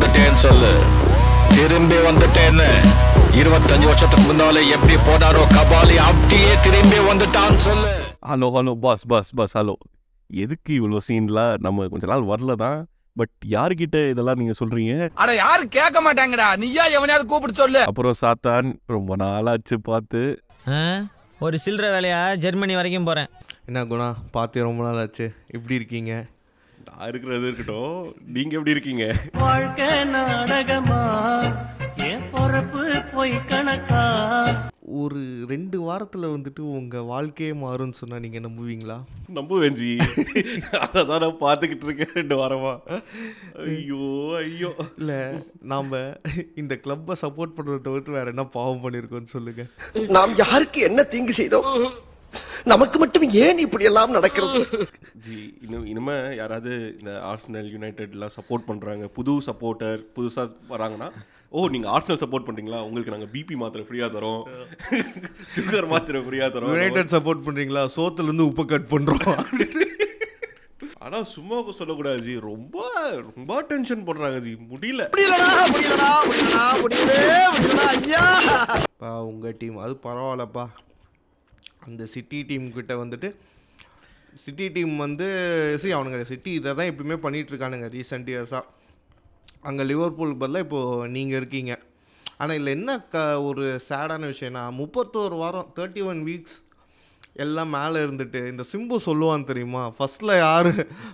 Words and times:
வந்துட்டேன்னு 0.00 0.40
சொல்லு. 0.44 0.70
திரும்பி 1.56 1.96
வந்துட்டேன்னு 2.06 2.68
இருபத்தஞ்சு 3.40 3.86
வருஷத்துக்கு 3.88 4.24
முன்னால 4.28 4.60
எப்படி 4.74 4.94
போனாரோ 5.08 5.42
கபாலி 5.56 5.96
அப்படியே 6.06 6.52
திரும்பி 6.66 6.98
வந்துட்டான்னு 7.08 7.58
சொல்லு. 7.66 7.90
Hello 8.30 8.48
hello 8.54 8.72
boss 8.84 9.04
boss 9.12 9.32
boss 9.40 9.56
hello 9.58 9.74
எதுக்கு 10.30 10.72
இவ்வளோ 10.78 11.02
சீன்லாம் 11.08 11.52
நம்ம 11.66 11.86
கொஞ்ச 11.92 12.08
நாள் 12.12 12.24
வரல 12.30 12.56
தான்? 12.64 12.78
பட் 13.16 13.34
யார்கிட்ட 13.54 13.96
இதெல்லாம் 14.12 14.40
நீங்கள் 14.42 14.58
சொல்கிறீங்க 14.60 14.94
அட 15.22 15.30
யாரும் 15.42 15.72
கேட்க 15.76 15.98
மாட்டாங்கடா. 16.06 16.48
நீயா 16.64 16.86
எவனையாவது 16.96 17.30
கூப்பிட்டு 17.32 17.62
சொல்லு. 17.62 17.82
அப்புறம் 17.92 18.18
சாத்தான் 18.22 18.70
ரொம்ப 18.96 19.16
நாளாச்சு 19.24 19.78
பார்த்து? 19.90 20.22
ஒரு 21.46 21.58
சில்லற 21.66 21.86
வேலையா? 21.96 22.22
ஜெர்மனி 22.44 22.76
வரைக்கும் 22.80 23.10
போகிறேன் 23.10 23.30
என்ன 23.68 23.86
குணா 23.92 24.10
பார்த்து 24.38 24.68
ரொம்ப 24.70 24.82
நாள் 24.88 25.02
ஆச்சு 25.04 25.26
எப்படி 25.56 25.74
இருக்கீங்க? 25.80 26.12
நான் 26.90 27.08
இருக்கிறது 27.08 27.44
இருக்கட்டும். 27.48 27.98
நீங்கள் 28.36 28.56
எப்படி 28.58 28.74
இருக்கீங்க? 28.76 29.04
வாழ்க்கை 29.42 29.88
நாடகமா? 30.14 31.02
என் 32.08 32.26
பொறப்பு 32.32 32.82
பொய் 33.14 33.34
கணக்கா? 33.52 34.02
ஒரு 35.00 35.20
ரெண்டு 35.50 35.78
வாரத்தில் 35.86 36.32
வந்துட்டு 36.32 36.62
உங்கள் 36.78 37.06
வாழ்க்கையே 37.10 37.52
மாறும்னு 37.62 37.98
சொன்னால் 38.00 38.22
நீங்கள் 38.24 38.44
நம்புவீங்களா? 38.46 38.96
நம்புவேன் 39.38 39.76
ஜி. 39.80 39.90
அதை 40.84 41.04
தான் 41.10 41.22
நான் 41.24 41.42
பார்த்துக்கிட்டு 41.44 41.86
இருக்கேன் 41.88 42.16
ரெண்டு 42.20 42.36
வாரமா. 42.40 42.72
ஐயோ 43.68 44.02
ஐயோ. 44.42 44.72
இல்லை 45.00 45.20
நாம் 45.72 45.96
இந்த 46.62 46.76
கிளப்பை 46.86 47.16
சப்போர்ட் 47.24 47.56
பண்ணுறத 47.58 47.80
தவிர்த்து 47.88 48.18
வேறு 48.18 48.34
என்ன 48.34 48.46
பாவம் 48.58 48.84
பண்ணியிருக்கோம்னு 48.84 49.34
சொல்லுங்கள் 49.36 49.72
நாம் 50.18 50.38
யாருக்கு 50.44 50.80
என்ன 50.90 51.02
தீங்கு 51.14 51.36
செய்தோம்? 51.42 51.70
நமக்கு 52.72 52.96
மட்டும் 53.02 53.26
ஏன் 53.44 53.60
இப்படி 53.64 53.84
எல்லாம் 53.90 54.16
நடக்கிறது? 54.16 54.60
ஜி 55.26 55.36
இன்னும் 55.64 55.86
இனிமே 55.92 56.16
யாராவது 56.40 56.72
இந்த 56.98 57.12
ஆர்சனல் 57.30 57.70
யுனைடெட்லாம் 57.74 58.34
சப்போர்ட் 58.38 58.68
பண்ணுறாங்க 58.70 59.06
புது 59.18 59.34
சப்போர்ட்டர் 59.48 60.00
புதுசாக 60.16 60.48
வராங்கன்னா 60.72 61.08
ஓ 61.52 61.66
நீங்கள் 61.74 61.92
ஆர்சனல் 61.94 62.22
சப்போர்ட் 62.22 62.46
பண்ணுறீங்களா 62.48 62.80
உங்களுக்கு 62.88 63.14
நாங்கள் 63.14 63.32
பிபி 63.32 63.54
மாத்திரை 63.62 63.84
ஃப்ரீயாக 63.86 64.10
தரோம். 64.16 64.42
சுகர் 65.54 65.88
மாத்திரை 65.92 66.20
ஃப்ரீயாக 66.26 66.50
தரோம். 66.56 66.70
யுனைடெட் 66.74 67.14
சப்போர்ட் 67.14 67.46
பண்ணுறீங்களா 67.46 67.82
சோத்துலேருந்து 67.96 68.48
உப்பு 68.50 68.64
கட் 68.72 68.90
பண்ணுறோம் 68.92 69.40
ஆனால் 71.04 71.26
சும்மா 71.34 71.56
சொல்லக்கூடாது 71.78 72.20
ஜி. 72.26 72.34
ரொம்ப 72.48 72.76
ரொம்ப 73.28 73.52
டென்ஷன் 73.70 74.04
போடுறாங்க 74.08 74.38
ஜி. 74.46 74.52
முடியல. 74.72 75.02
பா 79.02 79.12
உங்கள் 79.30 79.56
டீம் 79.60 79.82
அது 79.84 79.94
பரவாயில்லப்பா. 80.06 80.64
அந்த 81.88 82.02
சிட்டி 82.14 82.40
டீம் 82.50 82.66
கிட்ட 82.78 82.94
வந்துட்டு 83.02 83.28
சிட்டி 84.42 84.66
டீம் 84.74 84.94
வந்து 85.04 85.28
சரி 85.82 85.94
அவனுங்க 85.96 86.26
சிட்டி 86.32 86.50
இதை 86.58 86.70
தான் 86.78 86.90
எப்பயுமே 86.90 87.16
பண்ணிகிட்ருக்கானுங்க 87.24 87.86
ரீசெண்ட் 87.96 88.28
இயர்ஸாக 88.32 88.66
அங்கே 89.68 89.84
லிவர்பூலுக்கு 89.90 90.42
பதிலாக 90.42 90.66
இப்போது 90.66 91.08
நீங்கள் 91.14 91.38
இருக்கீங்க. 91.40 91.72
ஆனால் 92.40 92.56
இதில் 92.58 92.76
என்ன 92.76 92.90
க 93.12 93.22
ஒரு 93.48 93.64
சேடான 93.86 94.28
விஷயம்னா 94.32 94.62
முப்பத்தோரு 94.80 95.36
வாரம் 95.40 95.70
தேர்ட்டி 95.78 96.02
ஒன் 96.10 96.20
வீக்ஸ் 96.28 96.58
எல்லாம் 97.44 97.72
மேலே 97.76 97.98
இருந்துட்டு 98.04 98.40
இந்த 98.52 98.64
சிம்பு 98.70 98.96
சொல்லுவான் 99.06 99.48
தெரியுமா? 99.50 99.82
ஃபஸ்ட்டில் 99.96 100.32
யார் 100.44 100.70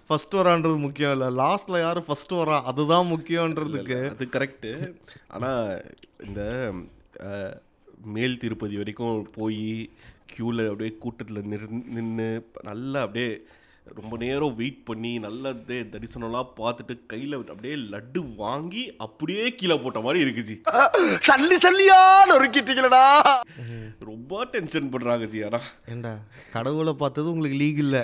ஃபஸ்ட் 0.09 0.37
வரான்றது 0.41 0.79
முக்கியம் 0.85 1.15
இல்லை. 1.17 1.29
லாஸ்ட்டில் 1.43 1.83
யார் 1.85 2.01
ஃபஸ்ட் 2.09 2.35
வரா? 2.41 2.59
அதுதான் 2.71 3.11
முக்கியன்றதுக்கு 3.15 3.99
அது 4.13 4.27
கரெக்டு 4.37 4.73
ஆனால் 5.37 5.67
இந்த 6.27 6.43
மேல் 8.17 8.41
திருப்பதி 8.45 8.77
வரைக்கும் 8.83 9.19
போய் 9.39 9.67
க்யூவில் 10.29 10.65
அப்படியே 10.67 10.93
கூட்டத்தில் 10.99 11.49
நிறு 11.51 11.67
நின்று 11.97 12.29
நல்லா 12.65 13.01
அப்படியே 13.05 13.31
ரொம்ப 13.97 14.15
நேரம் 14.23 14.55
வெயிட் 14.59 14.81
பண்ணி 14.87 15.11
நல்லா 15.25 15.49
அப்படியே 15.51 15.83
தரிசனம்லாம் 15.91 16.49
பார்த்துட்டு 16.57 16.95
கையில் 17.07 17.35
அப்படியே 17.37 17.75
லட்டு 17.93 18.21
வாங்கி 18.41 18.83
அப்படியே 19.01 19.45
கீழே 19.59 19.77
போட்ட 19.77 20.01
மாதிரி 20.01 20.25
இருக்கு 20.25 20.43
ஜி. 20.43 20.57
சல்லி 21.27 21.57
சல்லியா 21.65 21.99
நொறுக்கிட்டீங்களடா 22.31 23.05
ரொம்ப 24.03 24.43
டென்ஷன் 24.55 24.91
பண்ணுறாங்க 24.95 25.29
ஜி 25.35 25.41
ஆனால் 25.49 25.69
ஏண்டா 25.93 26.15
கடவுளை 26.53 26.95
பார்த்தது 26.97 27.33
உங்களுக்கு 27.35 27.61
லீக் 27.63 27.81
இல்லை. 27.85 28.03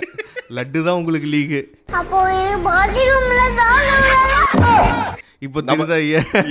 லட்டு 0.57 0.79
தான் 0.87 0.99
உங்களுக்கு 1.01 1.29
லீகு 1.35 1.61
அப்போ 1.99 2.21
பாத்ரூம்ல 2.67 3.41
தான் 3.59 3.81
இப்போ 5.41 5.61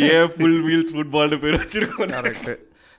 ஏன்? 0.08 0.28
ஃபுல் 0.32 0.60
வீல்ஸ் 0.64 0.94
ஃபுட்பால்னு 0.94 1.36
பேர் 1.42 1.60
வச்சிருக்கோம். 1.60 2.10
கரெக்டு 2.16 2.54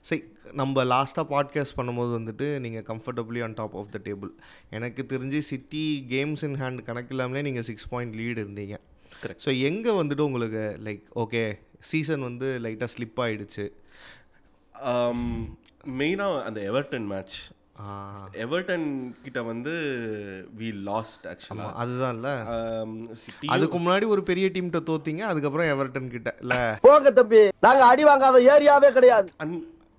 சரி 0.05 0.21
நம்ம 0.59 0.83
லாஸ்ட்டாக 0.91 1.25
பாட்காஸ்ட் 1.33 1.75
பண்ணும்போது 1.77 2.11
வந்துட்டு 2.17 2.47
நீங்கள் 2.63 2.85
comfortably 2.89 3.39
on 3.45 3.55
top 3.59 3.75
of 3.81 3.91
the 3.95 3.99
table 4.07 4.31
எனக்கு 4.77 5.01
தெரிஞ்சு 5.13 5.39
சிட்டி 5.49 5.85
கேம்ஸ் 6.13 6.43
இன் 6.47 6.57
ஹேண்ட் 6.63 6.81
கணக்கு 6.89 7.13
இல்லாமலே 7.15 7.43
நீங்கள் 7.47 7.67
சிக்ஸ் 7.69 7.89
பாயிண்ட் 7.93 8.15
லீடு 8.21 8.37
இருந்தீங்க. 8.43 8.77
ஸோ 9.45 9.49
எங்கே 9.69 9.91
வந்துட்டு 10.01 10.27
உங்களுக்கு 10.29 10.63
லைக் 10.87 11.03
ஓகே 11.23 11.43
சீசன் 11.91 12.27
வந்து 12.29 12.47
லைட்டாக 12.65 12.91
ஸ்லிப் 12.95 13.19
ஆயிடுச்சு. 13.25 13.65
மெயினாக 15.99 16.45
அந்த 16.47 16.59
எவர்டன் 16.71 17.09
மேட்ச் 17.13 17.37
எவர்டன் 18.45 18.87
கிட்ட 19.25 19.39
வந்து 19.51 19.71
வி 20.59 20.67
லாஸ்ட் 20.89 21.23
ஆக்சுவலாக 21.31 21.77
அதுதான்ல 21.83 22.29
சிட்டி 23.21 23.47
அதுக்கு 23.55 23.77
முன்னாடி 23.83 24.07
ஒரு 24.15 24.23
பெரிய 24.29 24.47
டீம்கிட்ட 24.55 24.81
தோத்தீங்க 24.89 25.23
அதுக்கப்புறம் 25.31 25.71
எவர்டன் 25.75 26.13
கிட்ட 26.15 26.31
இல்லை. 26.43 26.61
போங்க 26.87 27.11
தம்பி 27.19 27.41
நாங்க 27.67 27.83
அடி 27.91 28.03
வாங்காத 28.09 28.39
ஏரியாவே 28.55 28.91
கிடையாது. 28.97 29.29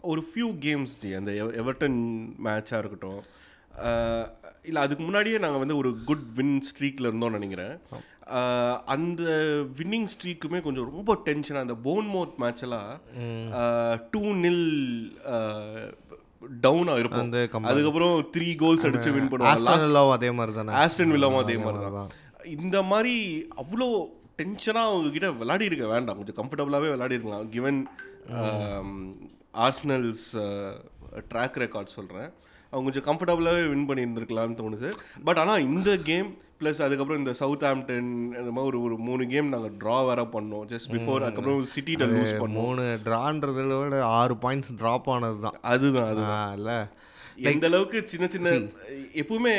ஒரு 0.04 0.24
ஃபியூ 0.34 0.48
கேம்ஸ் 0.60 0.94
ஜி 1.00 1.12
அந்த 1.12 1.32
எவ- 1.32 1.56
எவர்டன் 1.62 1.98
மேட்சாக 2.44 2.78
இருக்கட்டும். 2.78 3.22
இல்லை 4.64 4.82
அதுக்கு 4.82 5.04
முன்னாடியே 5.04 5.38
நாங்கள் 5.38 5.58
வந்து 5.58 5.76
ஒரு 5.76 6.04
குட் 6.04 6.34
வின் 6.34 6.62
ஸ்ட்ரீக்கில் 6.62 7.06
இருந்தோம்னு 7.06 7.38
நினைக்கிறேன். 7.38 7.78
அந்த 8.84 9.22
வின்னிங் 9.76 10.06
ஸ்ட்ரீக்குமே 10.14 10.60
கொஞ்சம் 10.60 10.90
ரொம்ப 10.92 11.18
டென்ஷனாக 11.24 11.60
அந்த 11.60 11.74
போன் 11.74 12.06
மவுத் 12.06 12.36
மேட்ச் 12.36 12.62
எல்லாம் 12.62 13.00
டூ 14.10 14.20
நில் 14.20 14.64
டவுனாக 16.62 17.00
comeback. 17.00 17.60
அதுக்கப்புறம் 17.62 18.30
த்ரீ 18.36 18.56
கோல்ஸ் 18.56 18.86
அடிச்சு 18.86 19.12
வின் 19.12 19.28
ஆஸ்ட்ரேலியாவும் 19.40 20.10
அதே 20.10 20.30
மாதிரி 20.30 20.56
தானே? 20.56 20.72
ஆஸ்டன் 20.72 21.10
வில்லாவும் 21.10 21.38
அதே 21.38 21.56
மாதிரி. 21.56 21.90
தான். 21.92 22.08
இந்த 22.44 22.82
மாதிரி 22.82 23.46
அவ்வளோ 23.56 24.04
டென்ஷனாக 24.42 24.90
அவங்கக்கிட்ட 24.90 25.32
விளையாடி 25.32 25.64
இருக்க 25.64 25.86
வேண்டாம் 25.86 26.16
கொஞ்சம் 26.16 26.36
கம்ஃபர்டபுளாகவே 26.36 26.80
விளையாடி 26.80 27.14
இருக்கலாம் 27.14 27.48
கிவன் 27.48 27.88
ஆர்ஸ்னல்ஸ் 29.54 30.26
ட்ராக் 31.34 31.58
ரெக்கார்ட் 31.64 31.94
சொல்கிறேன் 31.96 32.30
அவங்க 32.70 32.86
கொஞ்சம் 32.86 33.06
கம்ஃபர்டபுளாகவே 33.08 33.68
வின் 33.68 33.88
பண்ணியிருந்திருக்கலாம்னு 33.88 34.58
தோணுது. 34.60 34.92
பட் 35.24 35.38
ஆனால் 35.38 35.60
இந்த 35.60 35.96
கேம் 35.96 36.36
ப்ளஸ் 36.60 36.82
அதுக்கப்புறம் 36.82 37.18
இந்த 37.18 37.32
சவுத் 37.32 37.62
ஆம்டன் 37.62 38.10
இந்த 38.40 38.50
மாதிரி 38.50 38.64
ஒரு 38.64 38.82
ஒரு 38.82 38.96
மூணு 38.96 39.26
கேம் 39.26 39.48
நாங்கள் 39.48 39.74
ட்ரா 39.80 40.06
வேற 40.06 40.22
பண்ணோம். 40.22 40.66
ஜஸ்ட் 40.72 40.90
பிஃபோர் 40.90 41.22
அதுக்கப்புறம் 41.22 41.66
சிட்டிட்ட 41.74 42.06
லூஸ் 42.14 42.34
பண்ணோம். 42.42 42.66
மூணு 42.66 42.98
ட்ரான்றதை 43.04 43.82
விட 43.82 44.04
ஆறு 44.04 44.34
பாயிண்ட்ஸ் 44.34 44.72
ட்ராப் 44.80 45.10
ஆனது 45.14 45.40
தான். 45.40 45.58
அதுதான் 45.62 46.10
அதுதான். 46.10 46.56
இல்லை. 46.56 46.78
எந்த 47.36 47.66
அளவுக்கு 47.66 48.08
சின்ன 48.08 48.26
சின்ன 48.26 48.48
எப்பவுமே 49.22 49.54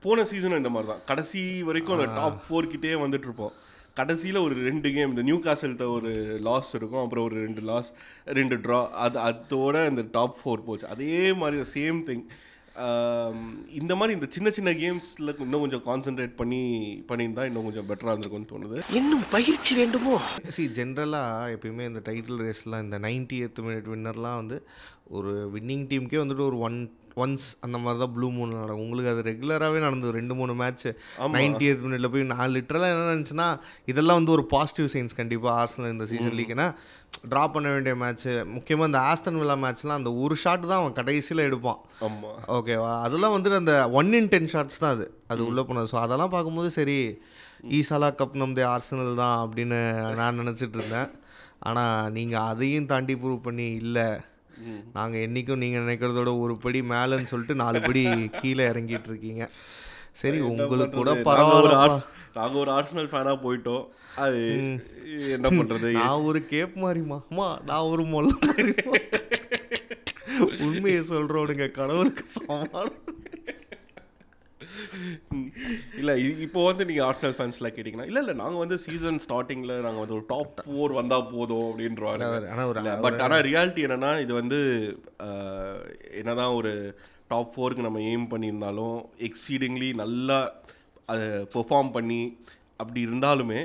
போன 0.00 0.22
சீசனும் 0.22 0.60
இந்த 0.62 0.68
மாதிரி 0.68 0.92
தான். 0.92 1.04
கடைசி 1.06 1.62
வரைக்கும் 1.62 2.14
டாப் 2.14 2.40
ஃபோர் 2.48 2.70
கிட்டே 2.74 2.92
வந்துட்டு 2.92 3.28
இருப்போம். 3.28 3.52
கடைசியில் 4.00 4.44
ஒரு 4.46 4.54
ரெண்டு 4.68 4.88
கேம் 4.98 5.14
இந்த 5.14 5.22
நியூ 5.30 5.38
காசல்கிட்ட 5.46 5.88
ஒரு 5.96 6.10
லாஸ் 6.48 6.70
இருக்கும் 6.80 7.02
அப்புறம் 7.04 7.26
ஒரு 7.28 7.38
ரெண்டு 7.46 7.62
லாஸ் 7.70 7.90
ரெண்டு 8.38 8.56
ட்ரா 8.66 8.78
அது 9.06 9.18
அதோட 9.30 9.88
இந்த 9.90 10.04
டாப் 10.18 10.38
ஃபோர் 10.40 10.68
போச்சு. 10.68 10.86
அதே 10.94 11.18
மாதிரி 11.42 11.64
சேம் 11.74 12.00
திங் 12.08 12.24
இந்த 13.78 13.92
மாதிரி 13.98 14.12
இந்த 14.16 14.26
சின்ன 14.34 14.48
சின்ன 14.56 14.70
கேம்ஸில் 14.82 15.30
இன்னும் 15.44 15.64
கொஞ்சம் 15.64 15.82
கான்சென்ட்ரேட் 15.88 16.34
பண்ணி 16.40 16.60
பண்ணியிருந்தா 17.08 17.44
இன்னும் 17.48 17.66
கொஞ்சம் 17.66 17.88
பெட்டராக 17.88 18.12
இருந்திருக்கும்னு 18.12 18.50
தோணுது. 18.52 18.78
இன்னும் 18.98 19.24
பயிற்சி 19.34 19.72
வேண்டுமோ? 19.80 20.14
சி 20.56 20.64
ஜென்ரலாக 20.78 21.56
எப்பயுமே 21.56 21.84
இந்த 21.90 22.02
டைட்டில் 22.08 22.40
ரேஸ்லாம் 22.44 22.84
இந்த 22.86 22.98
90th 23.08 23.58
மினிட் 23.66 23.90
வின்னர்லாம் 23.94 24.40
வந்து 24.42 24.58
ஒரு 25.18 25.32
வின்னிங் 25.54 25.84
டீமுக்கே 25.92 26.22
வந்துட்டு 26.24 26.48
ஒரு 26.50 26.58
ஒன் 26.68 26.78
ஒன்ஸ் 27.22 27.46
அந்த 27.64 27.76
மாதிரி 27.82 28.00
தான் 28.02 28.12
ப்ளூ 28.16 28.28
மூன் 28.36 28.54
நடக்கும். 28.60 28.82
உங்களுக்கு 28.84 29.10
அது 29.12 29.22
ரெகுலராகவே 29.28 29.78
நடந்தது. 29.86 30.12
ரெண்டு 30.18 30.34
மூணு 30.40 30.52
மேட்ச் 30.62 30.86
நைன்டியத் 31.36 31.84
மினிட்ல 31.86 32.08
போய் 32.14 32.24
நான் 32.32 32.54
லிட்டரலாக 32.56 32.94
என்ன 32.94 33.10
நினச்சுன்னா 33.14 33.48
இதெல்லாம் 33.92 34.18
வந்து 34.20 34.34
ஒரு 34.36 34.44
பாசிட்டிவ் 34.54 34.88
சைன்ஸ் 34.94 35.18
கண்டிப்பாக 35.20 35.54
ஆர்சனல் 35.62 35.94
இந்த 35.96 36.06
சீசன் 36.12 36.36
லீக்னா 36.40 36.66
ட்ரா 37.30 37.44
பண்ண 37.54 37.68
வேண்டிய 37.74 37.94
மேட்ச்சு 38.02 38.32
முக்கியமாக 38.56 38.88
இந்த 38.90 39.00
ஆஸ்டன் 39.10 39.38
வில்லா 39.40 39.56
மேட்ச்லாம் 39.64 40.00
அந்த 40.00 40.10
ஒரு 40.24 40.34
ஷாட் 40.42 40.68
தான் 40.70 40.80
அவன் 40.82 40.98
கடைசியில் 41.00 41.46
எடுப்பான். 41.48 41.80
ஓகேவா 42.58 42.92
அதெல்லாம் 43.06 43.34
வந்துட்டு 43.36 43.60
அந்த 43.62 43.74
ஒன் 44.00 44.12
இன் 44.18 44.30
டென் 44.34 44.50
ஷாட்ஸ் 44.54 44.82
தான் 44.84 44.94
அது. 44.96 45.06
அது 45.32 45.40
உள்ளே 45.48 45.64
போனது. 45.70 45.90
ஸோ 45.92 45.98
அதெல்லாம் 46.04 46.34
பார்க்கும்போது 46.34 46.70
சரி 46.78 46.98
ஈசாலா 47.78 48.08
கப் 48.20 48.40
நம்மதே 48.42 48.64
ஆர்சனல் 48.74 49.20
தான் 49.22 49.38
அப்படின்னு 49.44 49.80
நான் 50.20 50.40
நினச்சிட்டு 50.42 50.78
இருந்தேன். 50.80 51.10
ஆனால் 51.68 52.12
நீங்கள் 52.16 52.46
அதையும் 52.50 52.90
தாண்டி 52.92 53.14
ப்ரூவ் 53.22 53.46
பண்ணி 53.46 53.66
இல்லை. 53.82 54.08
நாங்கள் 54.92 55.22
என்றைக்கும் 55.26 55.62
நீங்கள் 55.64 55.84
நினைக்கிறதோட 55.84 56.32
ஒரு 56.38 56.56
படி 56.58 56.80
மேலேன்னு 56.92 57.30
சொல்லிட்டு 57.32 57.54
நாலு 57.54 57.80
படி 57.80 58.02
கீழே 58.40 58.64
இறங்கிட்டு 58.68 59.08
இருக்கீங்க 59.08 59.44
சரி 60.12 60.40
உங்களுக்கு 60.40 60.96
கூட 60.96 61.12
பரவாயில்ல 61.28 62.00
நாங்க 62.34 62.56
ஒரு 62.58 62.70
ஆர்சனல் 62.70 63.08
ஃபேனா 63.12 63.32
போயிட்டோம். 63.44 63.84
அது 64.16 64.40
என்ன 65.30 65.48
பண்றது? 65.48 65.88
நான் 65.92 66.24
ஒரு 66.24 66.40
கேப் 66.46 66.74
மாதிரிமா 66.76 67.18
அம்மா 67.30 67.48
நான் 67.66 67.88
ஒரு 67.92 68.02
மொல்ல 68.04 68.32
மாதிரிமா 68.42 68.94
உண்மையை 70.66 71.00
சொல்கிறோடுங்க 71.08 71.70
கடவுளுக்கு 71.70 72.24
சமாளம் 72.28 73.09
இல்ல 76.00 76.12
இப்போ 76.44 76.60
வந்து 76.66 76.86
நீங்க 76.88 77.02
ஆர்சனல் 77.06 77.36
ஃபேன்ஸ்லாம் 77.36 77.74
கேட்டிங்கன்னா 77.74 78.06
இல்ல 78.06 78.20
இல்ல 78.22 78.32
நாங்க 78.40 78.56
வந்து 78.58 78.76
சீசன் 78.84 79.20
ஸ்டார்டிங்ல 79.24 79.74
நாங்க 79.80 80.00
வந்து 80.00 80.16
ஒரு 80.16 80.26
டாப் 80.28 80.54
ஃபோர் 80.62 80.92
வந்தா 80.98 81.18
போதும் 81.30 81.66
ஒரு- 82.70 82.84
பட் 83.04 83.20
ஆனா 83.24 83.36
ரியாலிட்டி 83.48 83.84
என்னன்னா 83.86 84.12
இது 84.24 84.32
வந்து 84.34 84.58
என்னதான் 86.20 86.56
ஒரு 86.56 86.72
டாப் 87.30 87.52
ஃபோருக்கு 87.52 87.86
நம்ம 87.86 88.00
எய்ம் 88.08 88.30
பண்ணியிருந்தாலும் 88.30 88.96
எக்ஸீடிங்லி 89.28 89.90
நல்லா 89.98 90.38
அதை 91.08 91.26
பெர்ஃபார்ம் 91.54 91.92
பண்ணி 91.92 92.22
அப்படி 92.80 93.00
இருந்தாலுமே 93.06 93.60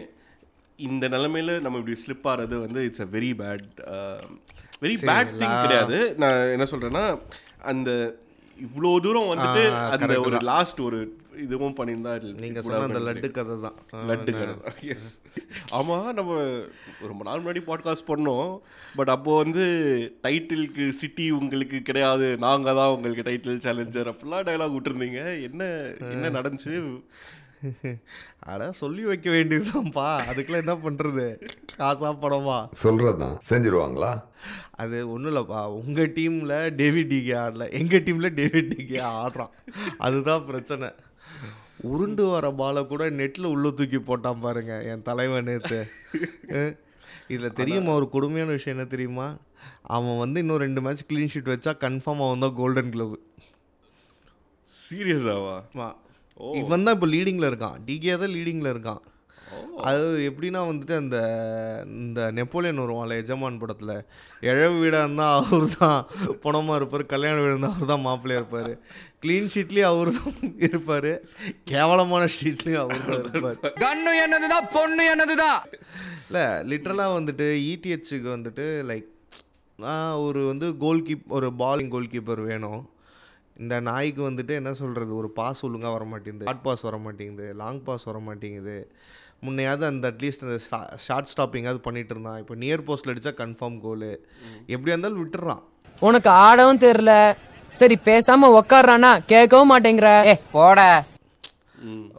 இந்த 0.80 1.06
நிலைமையில 1.08 1.52
நம்ம 1.62 1.80
இப்படி 1.80 1.98
ஸ்லிப் 2.02 2.28
ஆகிறது 2.28 2.56
வந்து 2.62 2.80
it's 2.88 3.04
a 3.04 3.10
very 3.14 3.32
bad 3.38 3.68
very 4.82 4.96
bad 5.04 5.30
thing 5.34 5.58
கிடையாது. 5.60 6.00
நான் 6.18 6.40
என்ன 6.54 6.66
சொல்றேன்னா 6.72 7.04
அந்த 7.66 7.90
இவ்வளோ 8.64 8.90
தூரம் 9.06 9.30
வந்துட்டு 9.30 9.64
அந்த 9.94 10.14
ஒரு 10.20 10.34
தான். 10.36 10.46
லாஸ்ட் 10.50 10.80
ஒரு 10.80 11.00
இதுவும் 11.44 11.76
பண்ணியிருந்தா 11.78 12.14
it 12.18 12.26
நீங்க 12.44 12.62
சொன்ன 12.62 12.82
அந்த 12.88 13.02
லட்டு. 13.08 13.30
கதை 13.38 13.56
தான். 13.66 13.78
லட்டு 14.10 14.32
கடை 14.38 14.90
எஸ் 14.94 15.10
ஆமாம் 15.78 16.08
நம்ம 16.20 16.38
ரொம்ப 17.10 17.22
நாள் 17.28 17.42
முன்னாடி 17.44 17.64
பாட்காஸ்ட் 17.70 18.10
பண்ணோம். 18.12 18.52
பட் 18.96 19.12
அப்போ 19.16 19.32
வந்து 19.44 19.66
டைட்டிலுக்கு 20.28 20.86
சிட்டி 21.02 21.28
உங்களுக்கு 21.40 21.80
கிடையாது. 21.82 22.30
நாங்கள் 22.38 22.80
தான் 22.82 22.94
உங்களுக்கு 22.98 23.28
டைட்டில் 23.30 23.64
சேலஞ்சர் 23.68 24.12
அப்படிலாம் 24.14 24.48
டயலாக் 24.50 24.78
விட்டுருந்தீங்க. 24.78 25.24
என்ன 25.50 25.64
என்ன 26.14 26.32
நடந்துச்சு? 26.40 26.76
அட 28.50 28.72
சொல்லி 28.82 29.04
வைக்க 29.10 29.28
வேண்டியதுதான்ப்பா. 29.32 30.08
அதுக்கெல்லாம் 30.30 30.64
என்ன 30.66 30.76
பண்றது? 30.86 31.26
காசா 31.80 32.12
படமா 32.24 32.58
சொல்றதுதான். 32.84 33.38
செஞ்சிருவாங்களா? 33.50 34.12
அது 34.84 34.98
ஒன்றும் 35.12 35.32
இல்லைப்பா. 35.32 35.62
உங்கள் 35.82 36.14
டீமில் 36.20 36.56
டேவிட் 36.82 37.12
டிகே 37.14 37.36
ஆடல. 37.46 37.68
எங்கள் 37.80 38.06
டீமில் 38.08 38.38
டேவிட் 38.40 38.72
டிகே 38.74 39.00
ஆடுறான். 39.22 39.54
அதுதான் 39.98 40.48
பிரச்சனை. 40.52 40.90
உருண்டு 41.92 42.24
வர 42.34 42.46
பாலை 42.60 42.82
கூட 42.88 43.04
நெட்டில் 43.20 43.52
உள்ள 43.54 43.70
தூக்கி 43.70 44.00
போட்டான் 44.10 44.44
பாருங்க 44.46 44.74
என் 44.92 45.06
தலைவன் 45.10 45.48
நேற்று 45.50 45.80
இதில் 47.34 47.58
தெரியுமா 47.60 47.92
ஒரு 48.00 48.08
கொடுமையான 48.16 48.56
விஷயம் 48.58 48.76
என்ன 48.78 48.90
தெரியுமா? 48.94 49.28
அவன் 49.96 50.18
வந்து 50.22 50.40
இன்னும் 50.44 50.64
ரெண்டு 50.64 50.82
மேட்ச் 50.86 51.06
க்ளீன் 51.10 51.32
ஷீட் 51.34 51.52
வச்சா 51.54 51.72
கன்ஃபார்ம் 51.84 52.24
அவன் 52.26 52.44
தான் 52.46 52.58
கோல்டன் 52.62 52.92
க்ளவ் 52.96 53.14
சீரியஸாவா 54.70 55.56
இவன் 56.62 56.86
தான் 56.86 56.96
இப்போ 56.98 57.08
லீடிங்கில் 57.16 57.50
இருக்கான். 57.52 57.78
டிகே 57.88 58.16
தான் 58.24 58.34
லீடிங்கில் 58.38 58.74
இருக்கான். 58.76 59.04
அது 59.90 60.06
எப்படின்னா 60.30 60.62
வந்துட்டு 60.70 60.96
அந்த 61.02 61.18
இந்த 62.04 62.20
நெப்போலியன் 62.38 62.82
வருவான்ல 62.84 63.18
எஜமான் 63.22 63.60
படத்தில் 63.62 63.94
இழவு 64.50 64.78
வீடாக 64.82 65.04
இருந்தால் 65.06 65.36
அவர் 65.40 65.66
தான் 65.76 66.00
பணமாக 66.44 66.78
இருப்பார் 66.80 67.04
கல்யாண 67.14 67.36
வீடு 67.42 67.54
இருந்தால் 67.54 67.76
அவர் 67.76 67.92
தான் 67.92 68.06
மாப்பிள்ளையாக 68.08 68.42
இருப்பார். 68.42 68.72
க்ளீன் 69.24 69.52
ஷீட்லேயும் 69.54 69.92
அவர் 69.92 70.12
தான் 70.18 70.38
இருப்பார். 70.68 71.12
கேவலமான 71.72 72.24
ஷீட்லேயும் 72.38 72.84
அவர் 72.84 73.06
தான் 73.10 73.22
இருப்பார். 73.34 73.60
கண்ணு 73.86 74.14
என்னதுதான் 74.24 74.70
பொண்ணு 74.78 75.06
என்னதுதான் 75.14 75.62
இல்லை 76.28 76.46
லிட்ரலாக 76.72 77.18
வந்துட்டு 77.20 77.48
இடிஹெச்சுக்கு 77.72 78.30
வந்துட்டு 78.36 78.68
லைக் 78.92 79.10
ஒரு 80.26 80.42
வந்து 80.52 80.68
கோல் 80.84 81.06
கீப் 81.08 81.34
ஒரு 81.38 81.48
பாலிங் 81.64 81.94
கோல் 81.96 82.12
கீப்பர் 82.12 82.44
வேணும். 82.52 82.82
இந்த 83.64 83.80
நாய்க்கு 83.80 84.22
வந்துட்டு 84.30 84.54
என்ன 84.62 84.74
சொல்கிறது 84.74 85.16
ஒரு 85.16 85.30
பாஸ் 85.30 85.62
ஒழுங்காக 85.66 85.94
வர 85.94 86.06
மாட்டேங்குது 86.06 86.48
ஷார்ட் 86.48 86.62
பாஸ் 86.62 86.82
வர 86.82 86.98
மாட்டேங்குது 86.98 87.46
லாங் 87.62 87.84
பாஸ் 87.84 88.04
வர 88.04 88.20
மாட்டேங்குது 88.20 88.78
முன்னையாவது 89.46 89.86
அந்த 89.92 90.06
அட்லீஸ்ட் 90.12 90.46
அந்த 90.46 90.58
ஷார்ட் 91.06 91.32
ஸ்டாப்பிங்காவது 91.32 91.82
பண்ணிட்டு 91.88 92.14
இருந்தான். 92.14 92.40
இப்போ 92.40 92.56
நியர் 92.56 92.86
போஸ்ட்டில் 92.88 93.12
அடித்தா 93.14 93.34
கன்ஃபார்ம் 93.42 93.80
கோலு. 93.86 94.12
எப்படியா 94.74 94.94
இருந்தாலும் 94.94 95.22
விட்டுறான். 95.22 95.64
உனக்கு 96.00 96.30
ஆடவும் 96.30 96.84
தெரியல. 96.86 97.14
சரி 97.82 97.98
பேசாம 98.06 98.50
உக்காடுறானா 98.60 99.12
கேட்கவும் 99.32 99.72
மாட்டேங்கிற. 99.74 100.10
ஏ 100.26 100.36
போட. 100.52 100.80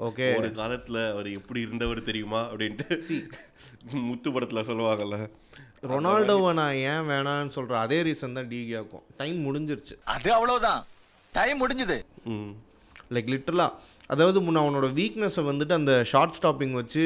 ஓகே. 0.08 0.26
ஒரு 0.38 0.52
காலத்தில் 0.52 1.00
அவர் 1.12 1.28
எப்படி 1.38 1.60
இருந்தவர் 1.60 2.08
தெரியுமா? 2.10 2.42
அப்படின்ட்டு 2.52 2.96
முத்து 4.08 4.32
படத்தில் 4.32 4.66
சொல்லுவாங்கல்ல. 4.70 5.18
ரொனால்டோவை 5.92 6.52
நான் 6.60 6.82
ஏன் 6.90 7.06
வேணான்னு 7.12 7.54
சொல்கிறேன் 7.56 7.84
அதே 7.84 8.02
ரீசன் 8.02 8.36
தான் 8.38 8.50
டிகியாக்கும் 8.52 9.06
டைம் 9.16 9.38
முடிஞ்சிருச்சு. 9.46 9.94
அது 10.04 10.30
அவ்வளவுதான். 10.32 10.82
டைம் 11.36 11.60
முடிஞ்சது. 11.62 11.96
ம். 12.34 12.52
லைக் 13.14 13.32
லிட்டரலாக 13.34 13.72
அதாவது 14.12 14.38
முன்ன 14.46 14.62
அவனோட 14.64 14.86
வீக்னஸை 14.98 15.42
வந்துட்டு 15.50 15.74
அந்த 15.80 15.92
ஷார்ட் 16.12 16.36
ஸ்டாப்பிங் 16.38 16.74
வச்சு 16.80 17.04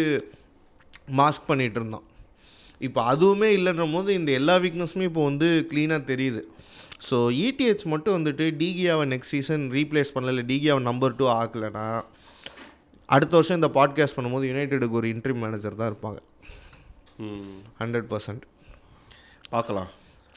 மாஸ்க் 1.21 1.49
பண்ணிகிட்டு 1.51 1.79
இருந்தான். 1.81 2.07
இப்போ 2.87 3.01
அதுவுமே 3.13 3.49
இல்லைன்ற 3.57 3.85
போது 3.95 4.11
இந்த 4.21 4.31
எல்லா 4.41 4.55
வீக்னஸுமே 4.65 5.07
இப்போ 5.11 5.23
வந்து 5.29 5.49
க்ளீனாக 5.71 6.09
தெரியுது. 6.11 6.41
ஸோ 7.09 7.17
இடிஹெச் 7.45 7.85
மட்டும் 7.93 8.17
வந்துட்டு 8.17 8.47
டிகியாவை 8.63 9.05
நெக்ஸ்ட் 9.13 9.35
சீசன் 9.35 9.65
ரீப்ளேஸ் 9.77 10.15
பண்ணல 10.15 10.33
இல்லை 10.35 10.45
டிகியாவை 10.51 10.83
நம்பர் 10.89 11.17
டூ 11.21 11.27
ஆக்கலைன்னா 11.41 11.85
அடுத்த 13.15 13.33
வருஷம் 13.37 13.59
இந்த 13.61 13.71
பாட்காஸ்ட் 13.77 14.17
பண்ணும்போது 14.17 14.49
யுனைடெடுக்கு 14.51 14.99
ஒரு 15.01 15.09
இன்ட்ரி 15.15 15.35
மேனேஜர் 15.45 15.79
தான் 15.81 15.91
இருப்பாங்க. 15.93 16.21
ஹண்ட்ரட் 17.81 18.09
பர்சன்ட் 18.13 18.45
பார்க்கலாம். 19.55 19.91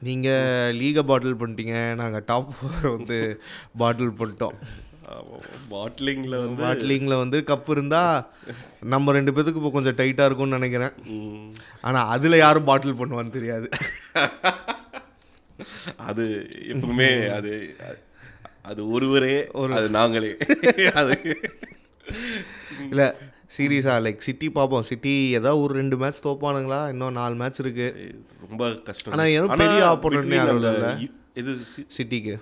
நீங்கள் 0.08 0.76
லீகை 0.80 1.04
பாட்டில் 1.10 1.40
பண்ணிட்டீங்க 1.42 1.78
நாங்கள் 2.02 2.26
டாப் 2.32 2.50
ஃபோர் 2.56 2.88
வந்து 2.96 3.20
பாட்டில் 3.82 4.18
பண்ணிட்டோம். 4.22 4.58
பாட்லிங்கில் 5.74 6.38
வந்து 6.42 6.64
பாட்லிங்கில் 6.64 7.22
வந்து 7.22 7.38
கப் 7.50 7.70
இருந்தால் 7.74 8.24
நம்ம 8.94 9.14
ரெண்டு 9.18 9.34
பேத்துக்கு 9.34 9.62
இப்போ 9.62 9.72
கொஞ்சம் 9.76 9.98
டைட்டாக 10.00 10.28
இருக்கும்னு 10.30 10.58
நினைக்கிறேன். 10.60 10.94
ஆனால் 11.88 12.10
அதில் 12.16 12.42
யாரும் 12.44 12.68
பாட்டில் 12.70 13.00
பண்ணுவான்னு 13.02 13.36
தெரியாது. 13.38 13.68
அது 16.10 16.26
எப்பவுமே 16.74 17.10
அது 17.38 17.54
அது 18.70 18.82
ஒருவரே 18.96 19.36
அது 19.80 19.90
நாங்களே. 20.00 20.32
அது 21.02 21.16
இல்லை 22.90 23.08
சீரியஸாக 23.54 23.98
லைக் 24.04 24.22
சிட்டி 24.22 24.48
பார்ப்போம் 24.52 24.86
சிட்டி 24.88 25.14
ஏதாவது 25.32 25.62
ஒரு 25.62 25.74
ரெண்டு 25.74 25.96
மேட்ச் 25.98 26.24
தோப்பானுங்களா? 26.26 26.80
இன்னும் 26.90 27.18
நாலு 27.18 27.36
மேட்ச் 27.36 27.62
இருக்குது 27.62 28.08
ரொம்ப 28.44 28.64
கஷ்டம். 28.88 29.14
ஆனா 29.14 29.26
யாரும் 29.30 29.54
பெரிய 29.56 29.82
between 30.06 30.34
யாரும் 30.38 30.58
அந்த 30.58 30.70
இல்லைல்ல? 30.72 30.90
இ- 31.04 31.12
இது 31.36 31.52
சிட்டிக்கு 31.96 32.34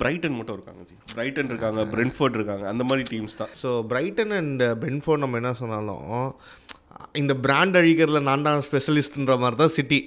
பிரைட்டன் 0.00 0.36
மட்டும் 0.36 0.56
இருக்காங்க 0.56 0.82
ஜி. 0.84 0.94
பிரைட்டன் 1.12 1.48
இருக்காங்க 1.48 1.84
பிரென்ஃபோர்ட் 1.92 2.36
இருக்காங்க 2.38 2.64
அந்த 2.68 2.82
மாதிரி 2.84 3.04
டீம்ஸ் 3.10 3.38
தான். 3.38 3.52
ஸோ 3.62 3.70
பிரைட்டன் 3.88 4.34
அண்ட் 4.36 4.62
பென்ஃபோர்ட் 4.82 5.18
நம்ம 5.18 5.36
என்ன 5.36 5.52
சொன்னாலும் 5.54 6.04
இந்த 7.14 7.34
பிராண்ட் 7.40 7.76
அழிக்கிறதுல 7.76 8.22
நான் 8.22 8.42
தான் 8.42 8.64
ஸ்பெஷலிஸ்ட்ன்ற 8.66 9.36
மாதிரி 9.38 9.56
தான் 9.56 9.74
சிட்டி 9.74 10.00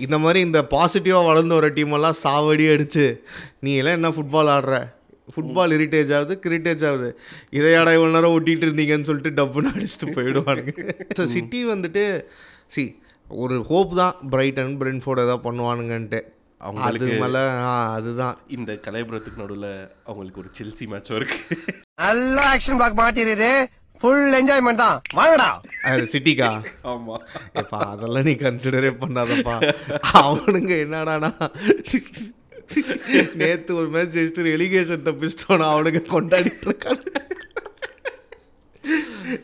இந்த 0.00 0.16
மாதிரி 0.18 0.40
இந்த 0.40 0.60
பாசிட்டிவாக 0.70 1.26
வளர்ந்து 1.26 1.54
வர 1.54 1.68
டீம் 1.74 1.92
எல்லாம் 1.92 2.18
சாவடி 2.20 2.64
அடிச்சு 2.70 3.04
நீ 3.60 3.72
எல்லாம் 3.74 3.98
என்ன 3.98 4.10
ஃபுட்பால் 4.10 4.50
ஆடுற? 4.52 4.76
ஃபுட்பால் 5.36 5.74
இரிட்டேஜ் 5.76 6.14
ஆகுது 6.16 6.40
கிரிட்டேஜ் 6.46 6.86
ஆகுது. 6.88 7.18
இதையாடா 7.52 7.92
இவ்வளோ 7.96 8.10
நேரம் 8.10 8.40
ஓட்டிகிட்டு 8.40 8.66
இருந்தீங்கன்னு 8.68 9.02
சொல்லிட்டு 9.02 9.44
டப்புன்னு 9.44 9.70
அடிச்சுட்டு 9.74 10.06
போயிடுவானுங்க. 10.06 10.90
ஸோ 11.18 11.24
சிட்டி 11.24 11.68
வந்துட்டு 11.68 12.24
சி 12.66 13.02
ஒரு 13.28 13.62
ஹோப் 13.62 13.96
தான். 13.96 14.14
பிரைட்டன் 14.30 14.76
பிரென்ஃபோர்ட் 14.80 15.18
ஏதாவது 15.18 15.52
பண்ணுவானுங்கன்ட்டு. 15.52 16.20
அவங்களுக்கு- 16.64 17.18
மேலே 17.18 17.38
ஆ 17.38 17.92
அதுதான். 17.92 18.38
இந்த 18.48 18.72
கலைபுரத்துக்கு 18.72 19.36
நடுவில் 19.36 19.88
அவங்களுக்கு 20.04 20.40
ஒரு 20.40 20.50
செல்சி 20.58 20.84
மேட்சும் 20.84 21.16
இருக்கு. 21.16 21.56
நல்லா 21.96 22.54
ஆக்ஷன் 22.54 22.78
பாக்க 22.78 22.94
மாட்டேங்குது 22.94 23.68
ஃபுல் 24.00 24.34
என்ஜாய்மெண்ட் 24.34 24.74
தான். 24.74 25.00
வாங்கடா. 25.14 25.60
அது 25.82 26.02
சிட்டிக்கா 26.02 26.64
ஆமா. 26.84 27.16
அதெல்லாம் 27.70 28.22
நீ 28.22 28.32
கன்சிடரே 28.32 28.90
பண்ணாதப்பா. 29.00 29.72
அவனுங்க 30.14 30.74
என்னடானா 30.84 31.32
நேத்து 33.34 33.76
ஒரு 33.76 33.88
மேட்ச் 33.88 34.16
ஜெயிச்சு 34.16 34.54
எலிகேஷன் 34.56 35.06
தப்பிச்சிட்டோம் 35.06 35.66
அவனுங்க 35.70 36.02
கொண்டாடிட்டு 36.12 36.66
இருக்கானு 36.68 37.04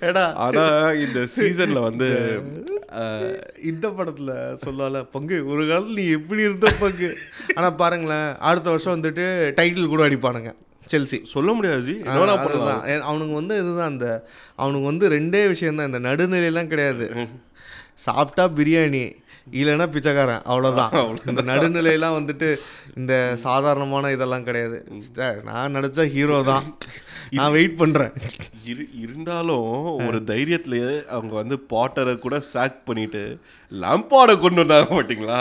ஏடா. 0.03 0.23
ஆனா 0.37 0.63
இந்த 0.93 1.21
சீசன்ல 1.35 1.81
வந்து 1.81 2.09
இந்த 3.63 3.87
படத்துல 3.89 4.31
சொல்லல 4.65 5.03
பங்கு 5.11 5.47
ஒரு 5.47 5.63
காலத்துல 5.65 5.95
நீ 5.95 6.07
எப்படி 6.11 6.43
இருந்த 6.43 6.71
பங்கு? 6.81 7.09
ஆனா 7.55 7.71
பாருங்களேன் 7.73 8.37
அடுத்த 8.41 8.71
வருஷம் 8.71 8.95
வந்துட்டு 8.97 9.27
டைட்டில் 9.59 9.87
கூட 9.87 10.09
அடிப்பானுங்க 10.09 10.53
செல்சி 10.93 11.19
சொல்ல 11.25 11.53
முடியாது 11.53 11.83
ஜி 11.83 11.95
அவனுங்க 12.09 13.33
வந்து 13.33 13.55
இதுதான் 13.59 13.93
அந்த 13.93 14.09
அவனுங்க 14.59 14.85
வந்து 14.85 15.09
ரெண்டே 15.09 15.49
விஷயம் 15.49 15.77
தான் 15.77 15.87
இந்த 15.87 16.01
நடுநிலையெல்லாம் 16.09 16.67
கிடையாது. 16.67 17.07
சாப்பிட்டா 18.07 18.49
பிரியாணி 18.49 19.05
இல்லைன்னா 19.47 19.87
பிச்சைக்காரன். 19.89 20.43
அவ்வளோதான் 20.47 20.93
இந்த 21.31 21.43
நடுநிலையெல்லாம் 21.51 22.17
வந்துட்டு 22.19 22.49
இந்த 22.97 23.13
சாதாரணமான 23.45 24.11
இதெல்லாம் 24.11 24.47
கிடையாது. 24.49 24.79
நான் 25.49 25.75
நடிச்சா 25.77 26.05
ஹீரோ 26.15 26.39
தான். 26.49 26.67
நான் 27.37 27.55
வெயிட் 27.55 27.79
பண்ணுறேன் 27.79 28.13
இரு 28.65 28.83
இருந்தாலும் 29.03 29.65
ஒரு 30.07 30.19
தைரியத்திலேயே 30.29 30.91
அவங்க 31.09 31.33
வந்து 31.35 31.57
பாட்டரை 31.73 32.15
கூட 32.17 32.37
சாக் 32.51 32.77
பண்ணிட்டு 32.85 33.23
லாம்பாடை 33.73 34.35
கொண்டு 34.37 34.61
வந்தாங்க 34.63 34.89
மாட்டீங்களா 34.97 35.39